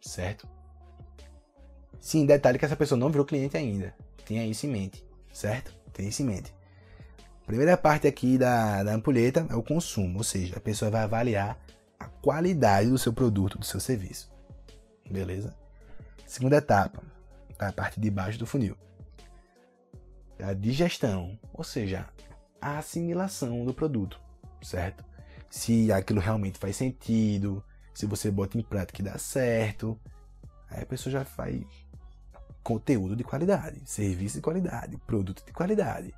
certo? 0.00 0.48
Sim, 2.00 2.24
detalhe 2.24 2.58
que 2.58 2.64
essa 2.64 2.76
pessoa 2.76 2.98
não 2.98 3.10
virou 3.10 3.26
cliente 3.26 3.56
ainda. 3.56 3.94
Tenha 4.24 4.46
isso 4.46 4.66
em 4.66 4.70
mente, 4.70 5.04
certo? 5.32 5.72
Tenha 5.92 6.08
isso 6.08 6.22
em 6.22 6.26
mente. 6.26 6.54
Primeira 7.46 7.76
parte 7.76 8.06
aqui 8.06 8.38
da, 8.38 8.82
da 8.82 8.94
ampulheta 8.94 9.46
é 9.50 9.54
o 9.54 9.62
consumo, 9.62 10.18
ou 10.18 10.24
seja, 10.24 10.56
a 10.56 10.60
pessoa 10.60 10.90
vai 10.90 11.02
avaliar 11.02 11.58
a 11.98 12.06
qualidade 12.06 12.88
do 12.88 12.96
seu 12.96 13.12
produto, 13.12 13.58
do 13.58 13.66
seu 13.66 13.80
serviço. 13.80 14.32
Beleza? 15.10 15.54
Segunda 16.24 16.56
etapa, 16.56 17.02
a 17.58 17.72
parte 17.72 18.00
de 18.00 18.10
baixo 18.10 18.38
do 18.38 18.46
funil. 18.46 18.76
A 20.38 20.54
digestão, 20.54 21.38
ou 21.52 21.64
seja, 21.64 22.08
a 22.60 22.78
assimilação 22.78 23.64
do 23.64 23.74
produto, 23.74 24.20
certo? 24.62 25.04
Se 25.50 25.92
aquilo 25.92 26.20
realmente 26.20 26.58
faz 26.58 26.76
sentido, 26.76 27.62
se 27.92 28.06
você 28.06 28.30
bota 28.30 28.56
em 28.56 28.62
prática 28.62 29.02
e 29.02 29.04
dá 29.04 29.18
certo, 29.18 30.00
aí 30.70 30.82
a 30.82 30.86
pessoa 30.86 31.12
já 31.12 31.24
faz 31.24 31.64
conteúdo 32.62 33.16
de 33.16 33.24
qualidade, 33.24 33.80
serviço 33.84 34.36
de 34.36 34.42
qualidade, 34.42 34.96
produto 35.06 35.44
de 35.44 35.52
qualidade. 35.52 36.14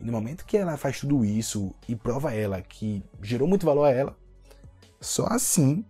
E 0.00 0.04
no 0.04 0.12
momento 0.12 0.44
que 0.44 0.56
ela 0.56 0.76
faz 0.76 1.00
tudo 1.00 1.24
isso 1.24 1.74
e 1.88 1.94
prova 1.94 2.32
ela 2.32 2.60
que 2.62 3.04
gerou 3.22 3.48
muito 3.48 3.66
valor 3.66 3.84
a 3.84 3.90
ela, 3.90 4.16
só 5.00 5.26
assim 5.26 5.84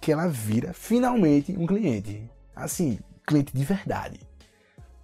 que 0.00 0.12
ela 0.12 0.26
vira 0.28 0.72
finalmente 0.72 1.52
um 1.52 1.66
cliente. 1.66 2.28
Assim, 2.54 2.98
cliente 3.26 3.54
de 3.54 3.64
verdade. 3.64 4.20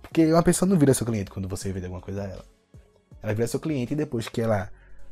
Porque 0.02 0.32
uma 0.32 0.42
pessoa 0.42 0.68
não 0.68 0.78
vira 0.78 0.94
seu 0.94 1.06
cliente 1.06 1.30
quando 1.30 1.48
você 1.48 1.72
vende 1.72 1.86
alguma 1.86 2.02
coisa 2.02 2.22
a 2.22 2.26
ela. 2.26 2.44
Ela 3.22 3.34
vira 3.34 3.46
seu 3.46 3.60
cliente 3.60 3.94
depois 3.94 4.28
que 4.28 4.40
ela 4.40 4.70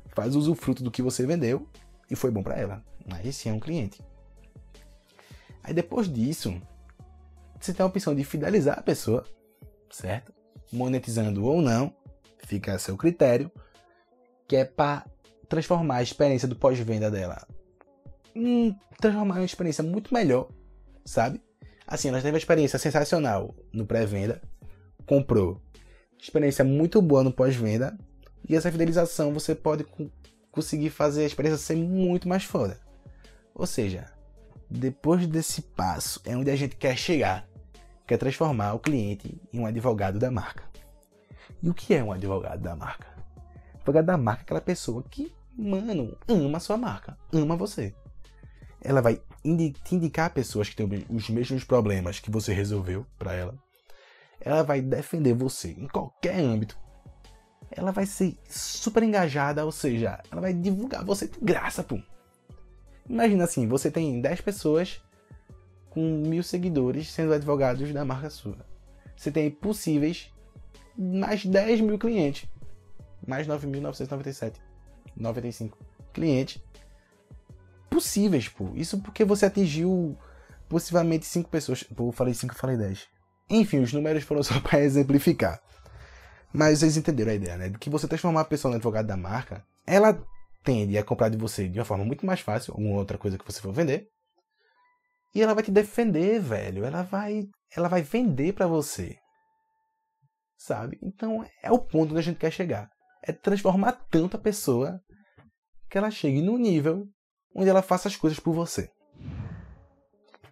faz 0.09 0.35
usufruto 0.35 0.83
do 0.83 0.91
que 0.91 1.03
você 1.03 1.27
vendeu 1.27 1.69
e 2.11 2.17
foi 2.17 2.31
bom 2.31 2.43
para 2.43 2.57
ela. 2.57 2.83
Aí 3.11 3.33
sim 3.33 3.49
é 3.49 3.53
um 3.53 3.61
cliente. 3.61 4.03
Aí 5.63 5.75
depois 5.75 6.13
disso, 6.13 6.61
você 7.59 7.73
tem 7.73 7.85
a 7.85 7.89
opção 7.89 8.15
de 8.15 8.25
fidelizar 8.25 8.79
a 8.79 8.83
pessoa, 8.83 9.25
certo? 9.91 10.33
Monetizando 10.73 11.45
ou 11.45 11.61
não, 11.61 11.95
fica 12.39 12.75
a 12.75 12.79
seu 12.79 12.97
critério, 12.97 13.51
que 14.49 14.57
é 14.57 14.65
para 14.65 15.05
transformar 15.49 15.97
a 15.97 16.03
experiência 16.03 16.49
do 16.49 16.57
pós-venda 16.57 17.11
dela 17.11 17.47
hum, 18.37 18.75
transformar 19.01 19.37
em 19.37 19.41
uma 19.41 19.47
experiência 19.47 19.83
muito 19.83 20.13
melhor, 20.13 20.49
sabe? 21.05 21.41
Assim, 21.87 22.11
nós 22.11 22.21
tivemos 22.21 22.35
uma 22.35 22.39
experiência 22.39 22.79
sensacional 22.79 23.55
no 23.73 23.87
pré-venda, 23.87 24.43
comprou, 25.07 25.63
experiência 26.21 26.65
muito 26.65 27.01
boa 27.01 27.25
no 27.25 27.33
pós-venda, 27.33 27.97
e 28.49 28.55
essa 28.55 28.71
fidelização 28.71 29.33
você 29.33 29.55
pode 29.55 29.87
conseguir 30.51 30.91
fazer 30.91 31.23
a 31.23 31.27
experiência 31.27 31.59
ser 31.59 31.77
muito 31.77 32.29
mais 32.29 32.45
foda. 32.45 32.79
Ou 33.55 33.67
seja, 33.67 34.05
depois 34.71 35.27
desse 35.27 35.63
passo 35.63 36.21
é 36.25 36.37
onde 36.37 36.51
a 36.51 36.57
gente 36.57 36.77
quer 36.77 36.97
chegar, 36.97 37.49
quer 38.07 38.19
transformar 38.19 38.75
o 38.75 38.79
cliente 38.79 39.41
em 39.53 39.61
um 39.61 39.67
advogado 39.67 40.19
da 40.19 40.31
marca. 40.31 40.65
E 41.63 41.69
o 41.69 41.75
que 41.75 41.95
é 41.95 42.03
um 42.03 42.13
advogado 42.13 42.61
da 42.61 42.75
marca? 42.77 43.07
O 43.75 43.77
advogado 43.79 44.07
da 44.07 44.17
marca 44.17 44.43
é 44.43 44.45
aquela 44.45 44.61
pessoa 44.61 45.03
que, 45.03 45.33
mano, 45.57 46.17
ama 46.29 46.59
a 46.59 46.61
sua 46.61 46.77
marca, 46.77 47.17
ama 47.33 47.57
você 47.57 47.95
ela 48.87 49.03
vai 49.03 49.21
te 49.85 49.95
indicar 49.95 50.33
pessoas 50.33 50.69
que 50.69 50.77
têm 50.77 51.05
os 51.11 51.29
mesmos 51.29 51.65
problemas 51.65 52.21
que 52.21 52.31
você 52.31 52.53
resolveu 52.53 53.05
para 53.19 53.35
ela. 53.35 53.55
Ela 54.41 54.63
vai 54.63 54.81
defender 54.81 55.35
você 55.35 55.71
em 55.71 55.89
qualquer 55.89 56.39
âmbito. 56.39 56.79
Ela 57.71 57.91
vai 57.91 58.07
ser 58.07 58.39
super 58.49 59.03
engajada, 59.03 59.65
ou 59.65 59.73
seja, 59.73 60.23
ela 60.31 60.41
vai 60.41 60.55
divulgar 60.55 61.05
você 61.05 61.27
de 61.27 61.39
graça, 61.41 61.83
pô. 61.83 61.99
Imagina 63.09 63.45
assim, 63.45 63.67
você 63.69 63.91
tem 63.91 64.21
10 64.21 64.41
pessoas 64.41 65.01
com 65.91 66.01
mil 66.01 66.43
seguidores 66.43 67.11
sendo 67.11 67.33
advogados 67.33 67.93
da 67.93 68.05
marca 68.05 68.29
sua. 68.29 68.59
Você 69.17 69.31
tem 69.31 69.51
possíveis 69.51 70.31
mais 70.97 71.45
10 71.45 71.81
mil 71.81 71.99
clientes. 71.99 72.49
mais 73.27 73.47
9.997, 73.47 74.55
95 75.17 75.79
clientes 76.13 76.61
possíveis, 77.89 78.49
pô. 78.49 78.71
Isso 78.75 79.01
porque 79.01 79.25
você 79.25 79.47
atingiu 79.47 80.17
possivelmente 80.69 81.25
5 81.25 81.49
pessoas. 81.49 81.83
Pô, 81.83 82.09
eu 82.09 82.13
falei 82.13 82.35
5, 82.35 82.53
eu 82.55 82.59
falei 82.59 82.77
10. 82.77 83.09
Enfim, 83.49 83.81
os 83.81 83.93
números 83.93 84.23
foram 84.25 84.43
só 84.43 84.59
para 84.61 84.81
exemplificar. 84.81 85.61
Mas 86.53 86.79
vocês 86.79 86.97
entenderam 86.97 87.33
a 87.33 87.35
ideia, 87.35 87.57
né? 87.57 87.69
De 87.69 87.79
que 87.79 87.91
você 87.91 88.07
transformar 88.07 88.43
a 88.43 88.45
pessoa 88.45 88.71
no 88.71 88.77
advogado 88.77 89.07
da 89.07 89.17
marca, 89.17 89.65
ela 89.87 90.23
tende 90.67 90.99
a 90.99 91.05
comprar 91.05 91.29
de 91.29 91.39
você 91.39 91.69
de 91.69 91.79
uma 91.79 91.85
forma 91.85 92.05
muito 92.05 92.27
mais 92.27 92.41
fácil, 92.41 92.73
alguma 92.73 92.99
outra 92.99 93.17
coisa 93.17 93.39
que 93.39 93.45
você 93.45 93.61
for 93.61 93.73
vender. 93.73 94.09
E 95.33 95.41
ela 95.41 95.55
vai 95.55 95.63
te 95.63 95.71
defender, 95.71 96.41
velho. 96.41 96.85
Ela 96.85 97.03
vai, 97.03 97.45
ela 97.75 97.89
vai 97.89 98.03
vender 98.03 98.53
para 98.53 98.67
você. 98.67 99.17
Sabe? 100.59 100.99
Então 101.01 101.47
é 101.63 101.71
o 101.71 101.79
ponto 101.79 102.11
onde 102.11 102.19
a 102.19 102.23
gente 102.23 102.39
quer 102.39 102.51
chegar. 102.51 102.91
É 103.23 103.33
transformar 103.33 103.93
tanto 104.11 104.37
a 104.37 104.41
pessoa 104.41 105.01
que 105.89 105.97
ela 105.97 106.11
chegue 106.11 106.43
no 106.43 106.59
nível 106.59 107.07
onde 107.55 107.71
ela 107.71 107.83
faça 107.83 108.09
as 108.09 108.17
coisas 108.17 108.41
por 108.41 108.53
você. 108.53 108.91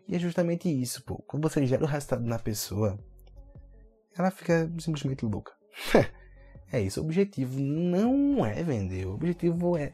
E 0.07 0.15
é 0.15 0.19
justamente 0.19 0.69
isso, 0.69 1.03
pô. 1.03 1.17
Quando 1.27 1.49
você 1.49 1.67
gera 1.67 1.83
o 1.83 1.89
resultado 1.89 2.23
na 2.23 2.39
pessoa, 2.39 2.99
ela 4.17 4.31
fica 4.31 4.71
simplesmente 4.79 5.25
louca. 5.25 5.53
é 6.73 6.81
isso. 6.81 7.01
O 7.01 7.05
objetivo 7.05 7.61
não 7.61 8.45
é 8.45 8.63
vender. 8.63 9.07
O 9.07 9.15
objetivo 9.15 9.77
é 9.77 9.93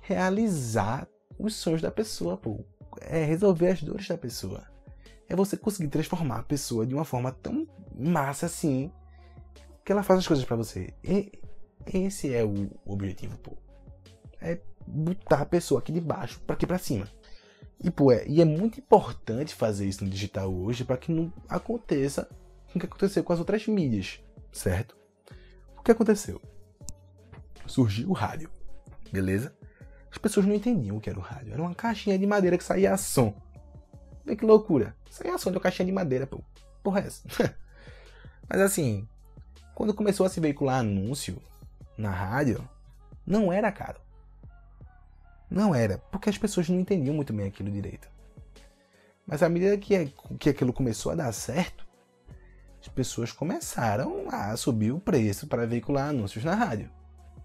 realizar 0.00 1.08
os 1.38 1.54
sonhos 1.54 1.82
da 1.82 1.90
pessoa, 1.90 2.36
pô. 2.36 2.64
É 3.00 3.24
resolver 3.24 3.68
as 3.68 3.82
dores 3.82 4.08
da 4.08 4.16
pessoa. 4.16 4.64
É 5.28 5.34
você 5.34 5.56
conseguir 5.56 5.88
transformar 5.88 6.38
a 6.38 6.44
pessoa 6.44 6.86
de 6.86 6.94
uma 6.94 7.04
forma 7.04 7.32
tão 7.32 7.66
massa 7.94 8.46
assim 8.46 8.90
que 9.84 9.92
ela 9.92 10.02
faz 10.02 10.20
as 10.20 10.26
coisas 10.26 10.44
para 10.44 10.56
você. 10.56 10.94
E 11.02 11.32
esse 11.86 12.32
é 12.32 12.44
o 12.44 12.70
objetivo, 12.84 13.36
pô. 13.38 13.56
É 14.40 14.58
botar 14.86 15.42
a 15.42 15.46
pessoa 15.46 15.80
aqui 15.80 15.92
de 15.92 16.00
baixo 16.00 16.40
para 16.40 16.54
aqui 16.54 16.66
para 16.66 16.78
cima. 16.78 17.08
E, 17.82 17.90
pô, 17.90 18.10
é, 18.10 18.26
e 18.26 18.40
é 18.40 18.44
muito 18.44 18.80
importante 18.80 19.54
fazer 19.54 19.86
isso 19.86 20.04
no 20.04 20.10
digital 20.10 20.52
hoje 20.52 20.84
para 20.84 20.96
que 20.96 21.12
não 21.12 21.32
aconteça 21.48 22.28
o 22.74 22.78
que 22.78 22.86
aconteceu 22.86 23.22
com 23.22 23.32
as 23.32 23.38
outras 23.38 23.66
mídias, 23.66 24.20
certo? 24.52 24.96
Que 25.86 25.92
aconteceu? 25.92 26.42
Surgiu 27.64 28.10
o 28.10 28.12
rádio, 28.12 28.50
beleza? 29.12 29.56
As 30.10 30.18
pessoas 30.18 30.44
não 30.44 30.52
entendiam 30.52 30.96
o 30.96 31.00
que 31.00 31.08
era 31.08 31.16
o 31.16 31.22
rádio. 31.22 31.52
Era 31.52 31.62
uma 31.62 31.76
caixinha 31.76 32.18
de 32.18 32.26
madeira 32.26 32.58
que 32.58 32.64
saía 32.64 32.96
som. 32.96 33.32
Vê 34.24 34.34
que 34.34 34.44
loucura. 34.44 34.96
Saía 35.08 35.38
som 35.38 35.52
de 35.52 35.58
uma 35.58 35.62
caixinha 35.62 35.86
de 35.86 35.92
madeira, 35.92 36.26
pô. 36.26 36.40
Porra 36.82 37.02
é 37.02 37.06
essa? 37.06 37.22
Mas 38.50 38.60
assim, 38.62 39.08
quando 39.76 39.94
começou 39.94 40.26
a 40.26 40.28
se 40.28 40.40
veicular 40.40 40.80
anúncio 40.80 41.40
na 41.96 42.10
rádio, 42.10 42.68
não 43.24 43.52
era 43.52 43.70
caro. 43.70 44.00
Não 45.48 45.72
era, 45.72 45.98
porque 46.10 46.28
as 46.28 46.36
pessoas 46.36 46.68
não 46.68 46.80
entendiam 46.80 47.14
muito 47.14 47.32
bem 47.32 47.46
aquilo 47.46 47.70
direito. 47.70 48.10
Mas 49.24 49.40
à 49.40 49.48
medida 49.48 49.78
que, 49.78 50.12
que 50.36 50.50
aquilo 50.50 50.72
começou 50.72 51.12
a 51.12 51.14
dar 51.14 51.30
certo, 51.30 51.85
as 52.86 52.88
pessoas 52.88 53.32
começaram 53.32 54.28
a 54.30 54.56
subir 54.56 54.92
o 54.92 55.00
preço 55.00 55.48
para 55.48 55.66
veicular 55.66 56.10
anúncios 56.10 56.44
na 56.44 56.54
rádio. 56.54 56.88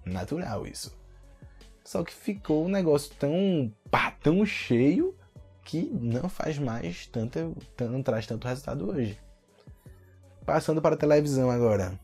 Natural 0.06 0.68
isso. 0.68 0.96
Só 1.84 2.04
que 2.04 2.14
ficou 2.14 2.66
um 2.66 2.70
negócio 2.70 3.12
tão, 3.16 3.74
pá, 3.90 4.12
tão 4.12 4.46
cheio 4.46 5.18
que 5.64 5.90
não 6.00 6.30
faz 6.30 6.60
mais 6.60 7.08
tanto, 7.08 7.56
não 7.80 8.04
traz 8.04 8.28
tanto 8.28 8.48
resultado 8.48 8.90
hoje. 8.90 9.20
Passando 10.46 10.82
para 10.82 10.94
a 10.94 10.98
televisão 10.98 11.50
agora. 11.50 12.00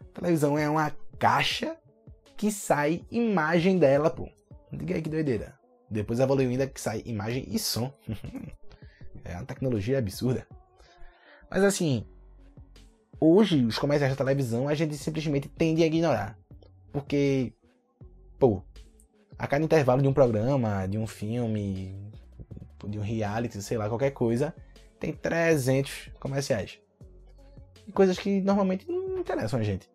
A 0.00 0.20
televisão 0.20 0.58
é 0.58 0.68
uma 0.68 0.90
caixa 1.18 1.76
que 2.38 2.50
sai 2.50 3.04
imagem 3.10 3.78
dela, 3.78 4.08
pô. 4.08 4.30
Diga 4.72 4.94
aí 4.94 5.02
que 5.02 5.10
doideira. 5.10 5.58
Depois 5.90 6.20
evoluiu 6.20 6.48
ainda 6.48 6.66
que 6.66 6.80
sai 6.80 7.02
imagem 7.04 7.44
e 7.48 7.58
som. 7.58 7.92
é 9.24 9.34
uma 9.34 9.44
tecnologia 9.44 9.98
absurda. 9.98 10.46
Mas 11.50 11.62
assim, 11.62 12.06
hoje 13.20 13.64
os 13.64 13.78
comerciais 13.78 14.12
da 14.12 14.24
televisão 14.24 14.68
a 14.68 14.74
gente 14.74 14.96
simplesmente 14.96 15.48
tende 15.48 15.82
a 15.82 15.86
ignorar. 15.86 16.38
Porque, 16.92 17.52
pô, 18.38 18.62
a 19.38 19.46
cada 19.46 19.64
intervalo 19.64 20.02
de 20.02 20.08
um 20.08 20.12
programa, 20.12 20.86
de 20.86 20.98
um 20.98 21.06
filme, 21.06 21.94
de 22.86 22.98
um 22.98 23.02
reality, 23.02 23.60
sei 23.62 23.76
lá, 23.76 23.88
qualquer 23.88 24.10
coisa, 24.10 24.54
tem 24.98 25.12
300 25.12 26.10
comerciais. 26.18 26.78
E 27.86 27.92
coisas 27.92 28.18
que 28.18 28.40
normalmente 28.40 28.90
não 28.90 29.18
interessam 29.18 29.60
a 29.60 29.62
gente, 29.62 29.88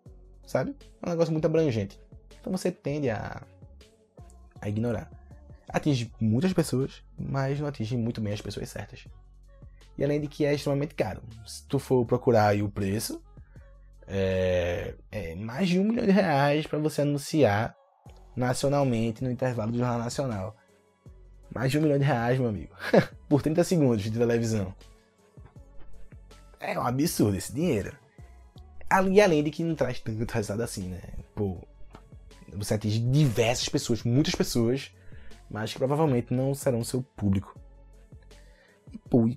sabe? 0.46 0.76
É 1.02 1.08
um 1.08 1.10
negócio 1.10 1.32
muito 1.32 1.46
abrangente. 1.46 2.00
Então 2.40 2.52
você 2.52 2.72
tende 2.72 3.10
a 3.10 3.42
a 4.62 4.70
ignorar. 4.70 5.12
Atinge 5.68 6.12
muitas 6.20 6.54
pessoas, 6.54 7.02
mas 7.18 7.60
não 7.60 7.68
atinge 7.68 7.98
muito 7.98 8.22
bem 8.22 8.34
as 8.34 8.42
pessoas 8.42 8.70
certas. 8.70 9.06
E 10.02 10.04
além 10.04 10.20
de 10.20 10.28
que 10.28 10.44
é 10.44 10.56
extremamente 10.56 10.96
caro. 10.96 11.22
Se 11.46 11.64
tu 11.68 11.78
for 11.78 12.04
procurar 12.08 12.48
aí 12.48 12.64
o 12.64 12.68
preço, 12.68 13.22
é, 14.08 14.96
é 15.12 15.36
mais 15.36 15.70
de 15.70 15.78
um 15.78 15.84
milhão 15.84 16.04
de 16.04 16.12
reais 16.12 16.66
para 16.66 16.80
você 16.80 17.04
anunciar 17.04 17.78
nacionalmente 18.36 19.24
no 19.24 19.30
intervalo 19.30 19.72
do 19.72 19.78
Jornal 19.78 20.00
Nacional. 20.00 20.58
Mais 21.54 21.70
de 21.70 21.78
um 21.78 21.84
milhão 21.84 22.00
de 22.00 22.04
reais, 22.04 22.40
meu 22.40 22.50
amigo. 22.50 22.74
Por 23.30 23.44
30 23.44 23.64
segundos 23.64 24.02
de 24.02 24.10
televisão. 24.10 24.74
É 26.60 26.80
um 26.80 26.84
absurdo 26.84 27.38
esse 27.38 27.54
dinheiro. 27.54 27.96
E 29.12 29.22
além 29.22 29.44
de 29.44 29.52
que 29.52 29.64
não 29.64 29.76
traz 29.76 30.00
tanto 30.00 30.32
resultado 30.32 30.64
assim, 30.64 30.88
né? 30.88 31.00
Pô, 31.36 31.60
você 32.54 32.74
atinge 32.74 32.98
diversas 32.98 33.70
pessoas, 33.70 34.02
muitas 34.02 34.34
pessoas, 34.34 34.92
mas 35.48 35.72
que 35.72 35.78
provavelmente 35.78 36.34
não 36.34 36.56
serão 36.56 36.84
seu 36.84 37.04
público. 37.04 37.56
E 38.92 38.98
pô, 38.98 39.30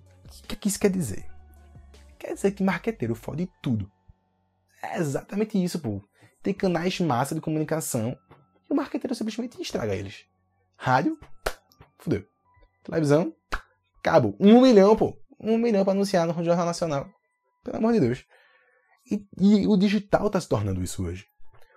o 0.42 0.46
que, 0.46 0.56
que 0.56 0.68
isso 0.68 0.80
quer 0.80 0.90
dizer? 0.90 1.24
Quer 2.18 2.34
dizer 2.34 2.52
que 2.52 2.62
marqueteiro 2.62 3.14
fode 3.14 3.50
tudo. 3.62 3.90
É 4.82 4.98
exatamente 4.98 5.62
isso, 5.62 5.78
pô. 5.78 6.02
Tem 6.42 6.52
canais 6.52 6.98
massa 7.00 7.34
de 7.34 7.40
comunicação 7.40 8.16
e 8.68 8.72
o 8.72 8.76
marqueteiro 8.76 9.14
simplesmente 9.14 9.60
estraga 9.60 9.94
eles. 9.94 10.24
Rádio, 10.76 11.18
fudeu. 11.98 12.26
Televisão, 12.82 13.34
cabo. 14.02 14.36
Um 14.38 14.60
milhão, 14.60 14.94
pô. 14.96 15.16
Um 15.40 15.56
milhão 15.56 15.84
para 15.84 15.92
anunciar 15.92 16.26
no 16.26 16.44
Jornal 16.44 16.66
Nacional. 16.66 17.08
Pelo 17.62 17.78
amor 17.78 17.92
de 17.92 18.00
Deus. 18.00 18.24
E, 19.10 19.26
e 19.38 19.66
o 19.66 19.76
digital 19.76 20.28
tá 20.30 20.40
se 20.40 20.48
tornando 20.48 20.82
isso 20.82 21.04
hoje. 21.04 21.26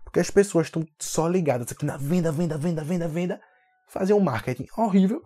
Porque 0.04 0.20
as 0.20 0.30
pessoas 0.30 0.68
estão 0.68 0.86
só 1.00 1.28
ligadas 1.28 1.72
aqui 1.72 1.86
na 1.86 1.98
venda, 1.98 2.32
venda, 2.32 2.58
venda, 2.58 2.84
venda, 2.84 3.08
venda. 3.08 3.42
Fazer 3.88 4.14
um 4.14 4.20
marketing 4.20 4.68
horrível. 4.78 5.22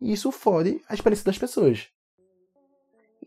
E 0.00 0.12
isso 0.12 0.32
fode 0.32 0.82
a 0.88 0.94
experiência 0.94 1.24
das 1.24 1.38
pessoas. 1.38 1.88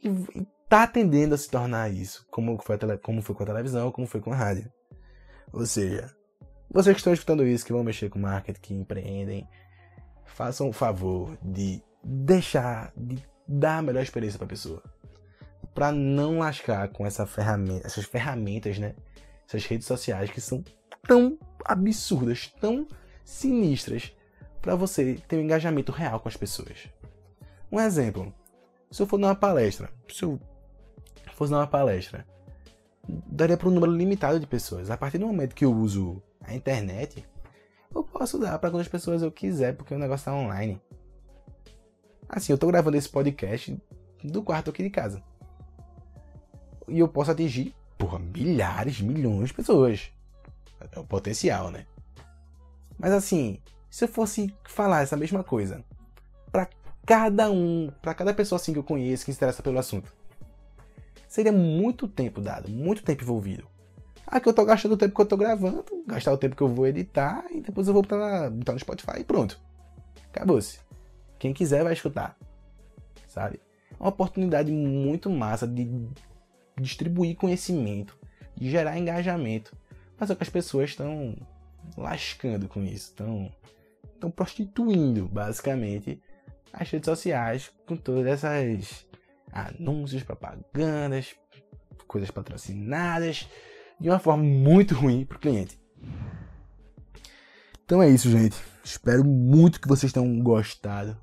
E, 0.04 0.46
tá 0.70 0.88
tendendo 0.88 1.36
a 1.36 1.38
se 1.38 1.50
tornar 1.50 1.92
isso. 1.92 2.26
Como 2.30 2.58
foi, 2.62 2.78
tele, 2.78 2.98
como 2.98 3.22
foi 3.22 3.36
com 3.36 3.44
a 3.44 3.48
televisão, 3.48 3.92
como 3.92 4.08
foi 4.08 4.22
com 4.22 4.32
a 4.32 4.36
rádio. 4.36 4.72
Ou 5.54 5.66
seja, 5.66 6.14
vocês 6.70 6.94
que 6.96 7.00
estão 7.00 7.14
escutando 7.14 7.46
isso, 7.46 7.66
que 7.66 7.72
vão 7.72 7.84
mexer 7.84 8.10
com 8.10 8.20
marketing, 8.20 8.60
que 8.60 8.74
empreendem, 8.74 9.48
façam 10.26 10.70
o 10.70 10.74
favor 10.74 11.38
de 11.42 11.82
deixar, 12.04 12.92
de 12.96 13.24
dar 13.48 13.78
a 13.78 13.82
melhor 13.82 14.04
experiência 14.04 14.38
para 14.38 14.46
a 14.46 14.50
pessoa. 14.50 14.84
Para 15.74 15.92
não 15.92 16.40
lascar 16.40 16.90
com 16.90 17.06
essa 17.06 17.26
ferramenta, 17.26 17.88
essas 17.88 18.06
ferramentas, 18.06 18.78
né? 18.78 18.96
Essas 19.48 19.66
redes 19.66 19.88
sociais 19.88 20.30
que 20.30 20.42
são 20.42 20.64
tão 21.08 21.38
absurdas, 21.64 22.54
tão 22.60 22.88
sinistras, 23.24 24.14
para 24.62 24.76
você 24.76 25.22
ter 25.28 25.38
um 25.38 25.42
engajamento 25.42 25.92
real 25.92 26.20
com 26.20 26.28
as 26.28 26.36
pessoas. 26.36 26.90
Um 27.72 27.80
exemplo: 27.80 28.34
se 28.92 29.02
eu 29.02 29.08
for 29.08 29.20
dar 29.20 29.28
uma 29.28 29.36
palestra, 29.36 29.90
se 30.12 30.24
eu 30.24 30.40
fosse 31.34 31.52
dar 31.52 31.60
uma 31.60 31.68
palestra, 31.68 32.26
daria 33.08 33.58
para 33.58 33.68
um 33.68 33.72
número 33.72 33.92
limitado 33.92 34.40
de 34.40 34.48
pessoas. 34.48 34.90
A 34.90 34.98
partir 34.98 35.18
do 35.18 35.28
momento 35.28 35.56
que 35.56 35.66
eu 35.66 35.74
uso 35.74 36.22
a 36.42 36.54
internet, 36.54 37.26
eu 37.94 38.04
posso 38.04 38.38
dar 38.40 38.58
para 38.60 38.72
quantas 38.72 38.88
pessoas 38.88 39.22
eu 39.22 39.32
quiser, 39.32 39.76
porque 39.76 39.94
o 39.94 40.00
negócio 40.00 40.24
está 40.24 40.34
online. 40.34 40.82
Assim, 42.28 42.52
eu 42.52 42.56
estou 42.56 42.70
gravando 42.70 42.98
esse 42.98 43.10
podcast 43.10 43.78
do 44.24 44.42
quarto 44.42 44.70
aqui 44.70 44.84
de 44.84 44.90
casa. 44.90 45.24
E 46.88 47.00
eu 47.00 47.08
posso 47.08 47.32
atingir, 47.32 47.76
porra, 47.98 48.20
milhares, 48.20 49.02
milhões 49.02 49.50
de 49.50 49.54
pessoas. 49.54 50.12
É 50.92 51.00
o 51.00 51.04
potencial, 51.04 51.72
né? 51.72 51.86
Mas 52.98 53.12
assim, 53.12 53.60
se 53.90 54.06
eu 54.06 54.08
fosse 54.08 54.54
falar 54.66 55.02
essa 55.02 55.18
mesma 55.18 55.44
coisa 55.44 55.84
para 56.52 56.70
cada 57.06 57.50
um, 57.52 57.92
para 58.02 58.14
cada 58.14 58.34
pessoa 58.34 58.58
assim 58.58 58.74
que 58.74 58.80
eu 58.80 58.84
conheço 58.84 59.26
que 59.26 59.32
se 59.32 59.38
interessa 59.38 59.64
pelo 59.64 59.80
assunto, 59.80 60.14
seria 61.28 61.52
muito 61.52 62.08
tempo 62.08 62.42
dado, 62.42 62.70
muito 62.70 63.04
tempo 63.04 63.24
envolvido. 63.24 63.68
Aqui 64.28 64.50
eu 64.50 64.54
tô 64.54 64.66
gastando 64.66 64.94
o 64.94 64.98
tempo 64.98 65.14
que 65.14 65.22
eu 65.22 65.26
tô 65.26 65.38
gravando, 65.38 65.86
gastar 66.08 66.34
o 66.34 66.38
tempo 66.38 66.56
que 66.56 66.64
eu 66.64 66.68
vou 66.68 66.88
editar 66.88 67.46
e 67.52 67.62
depois 67.62 67.88
eu 67.88 67.94
vou 67.94 68.02
botar, 68.02 68.50
botar 68.50 68.74
no 68.74 68.80
Spotify 68.80 69.20
e 69.20 69.24
pronto. 69.24 69.60
Acabou-se. 70.34 70.80
Quem 71.38 71.54
quiser 71.54 71.84
vai 71.84 71.94
escutar. 71.94 72.36
Sabe? 73.28 73.60
É 73.92 73.96
uma 74.00 74.10
oportunidade 74.10 74.72
muito 74.72 75.30
massa 75.30 75.68
de 75.68 76.10
distribuir 76.80 77.36
conhecimento, 77.36 78.18
de 78.56 78.70
gerar 78.70 78.98
engajamento 78.98 79.78
mas 80.18 80.30
é 80.30 80.36
que 80.36 80.44
as 80.44 80.50
pessoas 80.50 80.92
estão 80.92 81.36
lascando 81.98 82.68
com 82.68 82.84
isso. 82.84 83.14
Estão 84.14 84.32
prostituindo, 84.32 85.28
basicamente, 85.28 86.22
as 86.78 86.90
redes 86.90 87.06
sociais 87.06 87.72
com 87.86 87.96
todas 87.96 88.26
essas 88.26 89.08
anúncios, 89.52 90.24
propagandas, 90.24 91.36
coisas 92.08 92.30
patrocinadas, 92.30 93.50
de 94.00 94.10
uma 94.10 94.20
forma 94.20 94.44
muito 94.44 94.94
ruim 94.94 95.26
para 95.26 95.38
o 95.38 95.40
cliente. 95.40 95.80
Então 97.86 98.02
é 98.02 98.10
isso, 98.10 98.30
gente. 98.30 98.58
Espero 98.84 99.24
muito 99.24 99.80
que 99.80 99.88
vocês 99.88 100.12
tenham 100.12 100.40
gostado. 100.40 101.18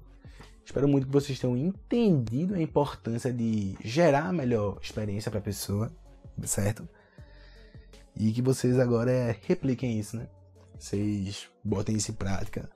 Espero 0.64 0.88
muito 0.88 1.06
que 1.06 1.12
vocês 1.12 1.38
tenham 1.38 1.56
entendido 1.56 2.54
a 2.54 2.62
importância 2.62 3.32
de 3.32 3.76
gerar 3.84 4.26
a 4.26 4.32
melhor 4.32 4.78
experiência 4.80 5.30
para 5.30 5.40
a 5.40 5.42
pessoa, 5.42 5.92
certo? 6.44 6.88
E 8.16 8.32
que 8.32 8.40
vocês 8.40 8.78
agora 8.78 9.36
repliquem 9.42 9.98
isso, 9.98 10.16
né? 10.16 10.28
Vocês 10.78 11.48
botem 11.62 11.96
isso 11.96 12.10
em 12.10 12.14
prática 12.14 12.70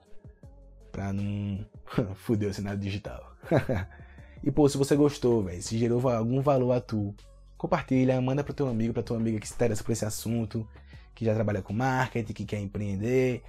pra 0.97 1.13
não 1.13 1.63
fuder 2.25 2.49
o 2.49 2.53
cenário 2.53 2.79
digital. 2.79 3.31
e 4.43 4.51
pô, 4.51 4.67
se 4.67 4.79
você 4.79 4.95
gostou, 4.95 5.43
velho, 5.43 5.61
se 5.61 5.77
gerou 5.77 6.09
algum 6.09 6.41
valor 6.41 6.71
a 6.71 6.81
tu, 6.81 7.13
compartilha, 7.55 8.19
manda 8.19 8.43
pro 8.43 8.51
teu 8.51 8.67
amigo, 8.67 8.95
pra 8.95 9.03
tua 9.03 9.15
amiga 9.15 9.39
que 9.39 9.47
se 9.47 9.53
interessa 9.53 9.83
por 9.83 9.91
esse 9.91 10.05
assunto, 10.05 10.67
que 11.13 11.23
já 11.23 11.35
trabalha 11.35 11.61
com 11.61 11.71
marketing, 11.71 12.33
que 12.33 12.45
quer 12.45 12.59
empreender, 12.59 13.43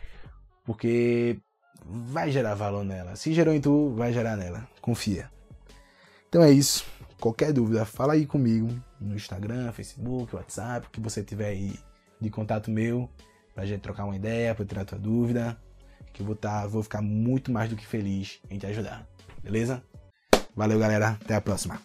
porque 0.63 1.39
vai 1.87 2.31
gerar 2.31 2.55
valor 2.55 2.85
nela. 2.85 3.17
Se 3.17 3.33
gerou 3.33 3.55
em 3.55 3.63
tu, 3.63 3.95
vai 3.95 4.13
gerar 4.13 4.37
nela. 4.37 4.69
Confia. 4.83 5.31
Então 6.29 6.43
é 6.43 6.51
isso. 6.51 6.85
Qualquer 7.19 7.51
dúvida, 7.51 7.87
fala 7.87 8.13
aí 8.13 8.27
comigo 8.27 8.69
no 9.01 9.15
Instagram, 9.17 9.73
Facebook, 9.73 10.37
WhatsApp, 10.37 10.87
o 10.87 10.91
que 10.91 11.01
você 11.01 11.23
tiver 11.25 11.47
aí 11.47 11.79
de 12.21 12.29
contato 12.29 12.71
meu, 12.71 13.09
pra 13.55 13.65
gente 13.65 13.81
trocar 13.81 14.05
uma 14.05 14.17
ideia, 14.17 14.55
pra 14.55 14.67
tirar 14.67 14.85
tua 14.85 14.99
dúvida, 14.99 15.59
que 16.19 16.23
eu 16.23 16.27
vou, 16.27 16.35
tá, 16.35 16.67
vou 16.67 16.83
ficar 16.83 17.01
muito 17.01 17.53
mais 17.53 17.71
do 17.71 17.77
que 17.77 17.87
feliz 17.87 18.41
em 18.51 18.59
te 18.59 18.67
ajudar. 18.67 19.07
Beleza? 19.43 19.83
Valeu, 20.55 20.79
galera. 20.79 21.17
Até 21.23 21.37
a 21.37 21.41
próxima. 21.41 21.81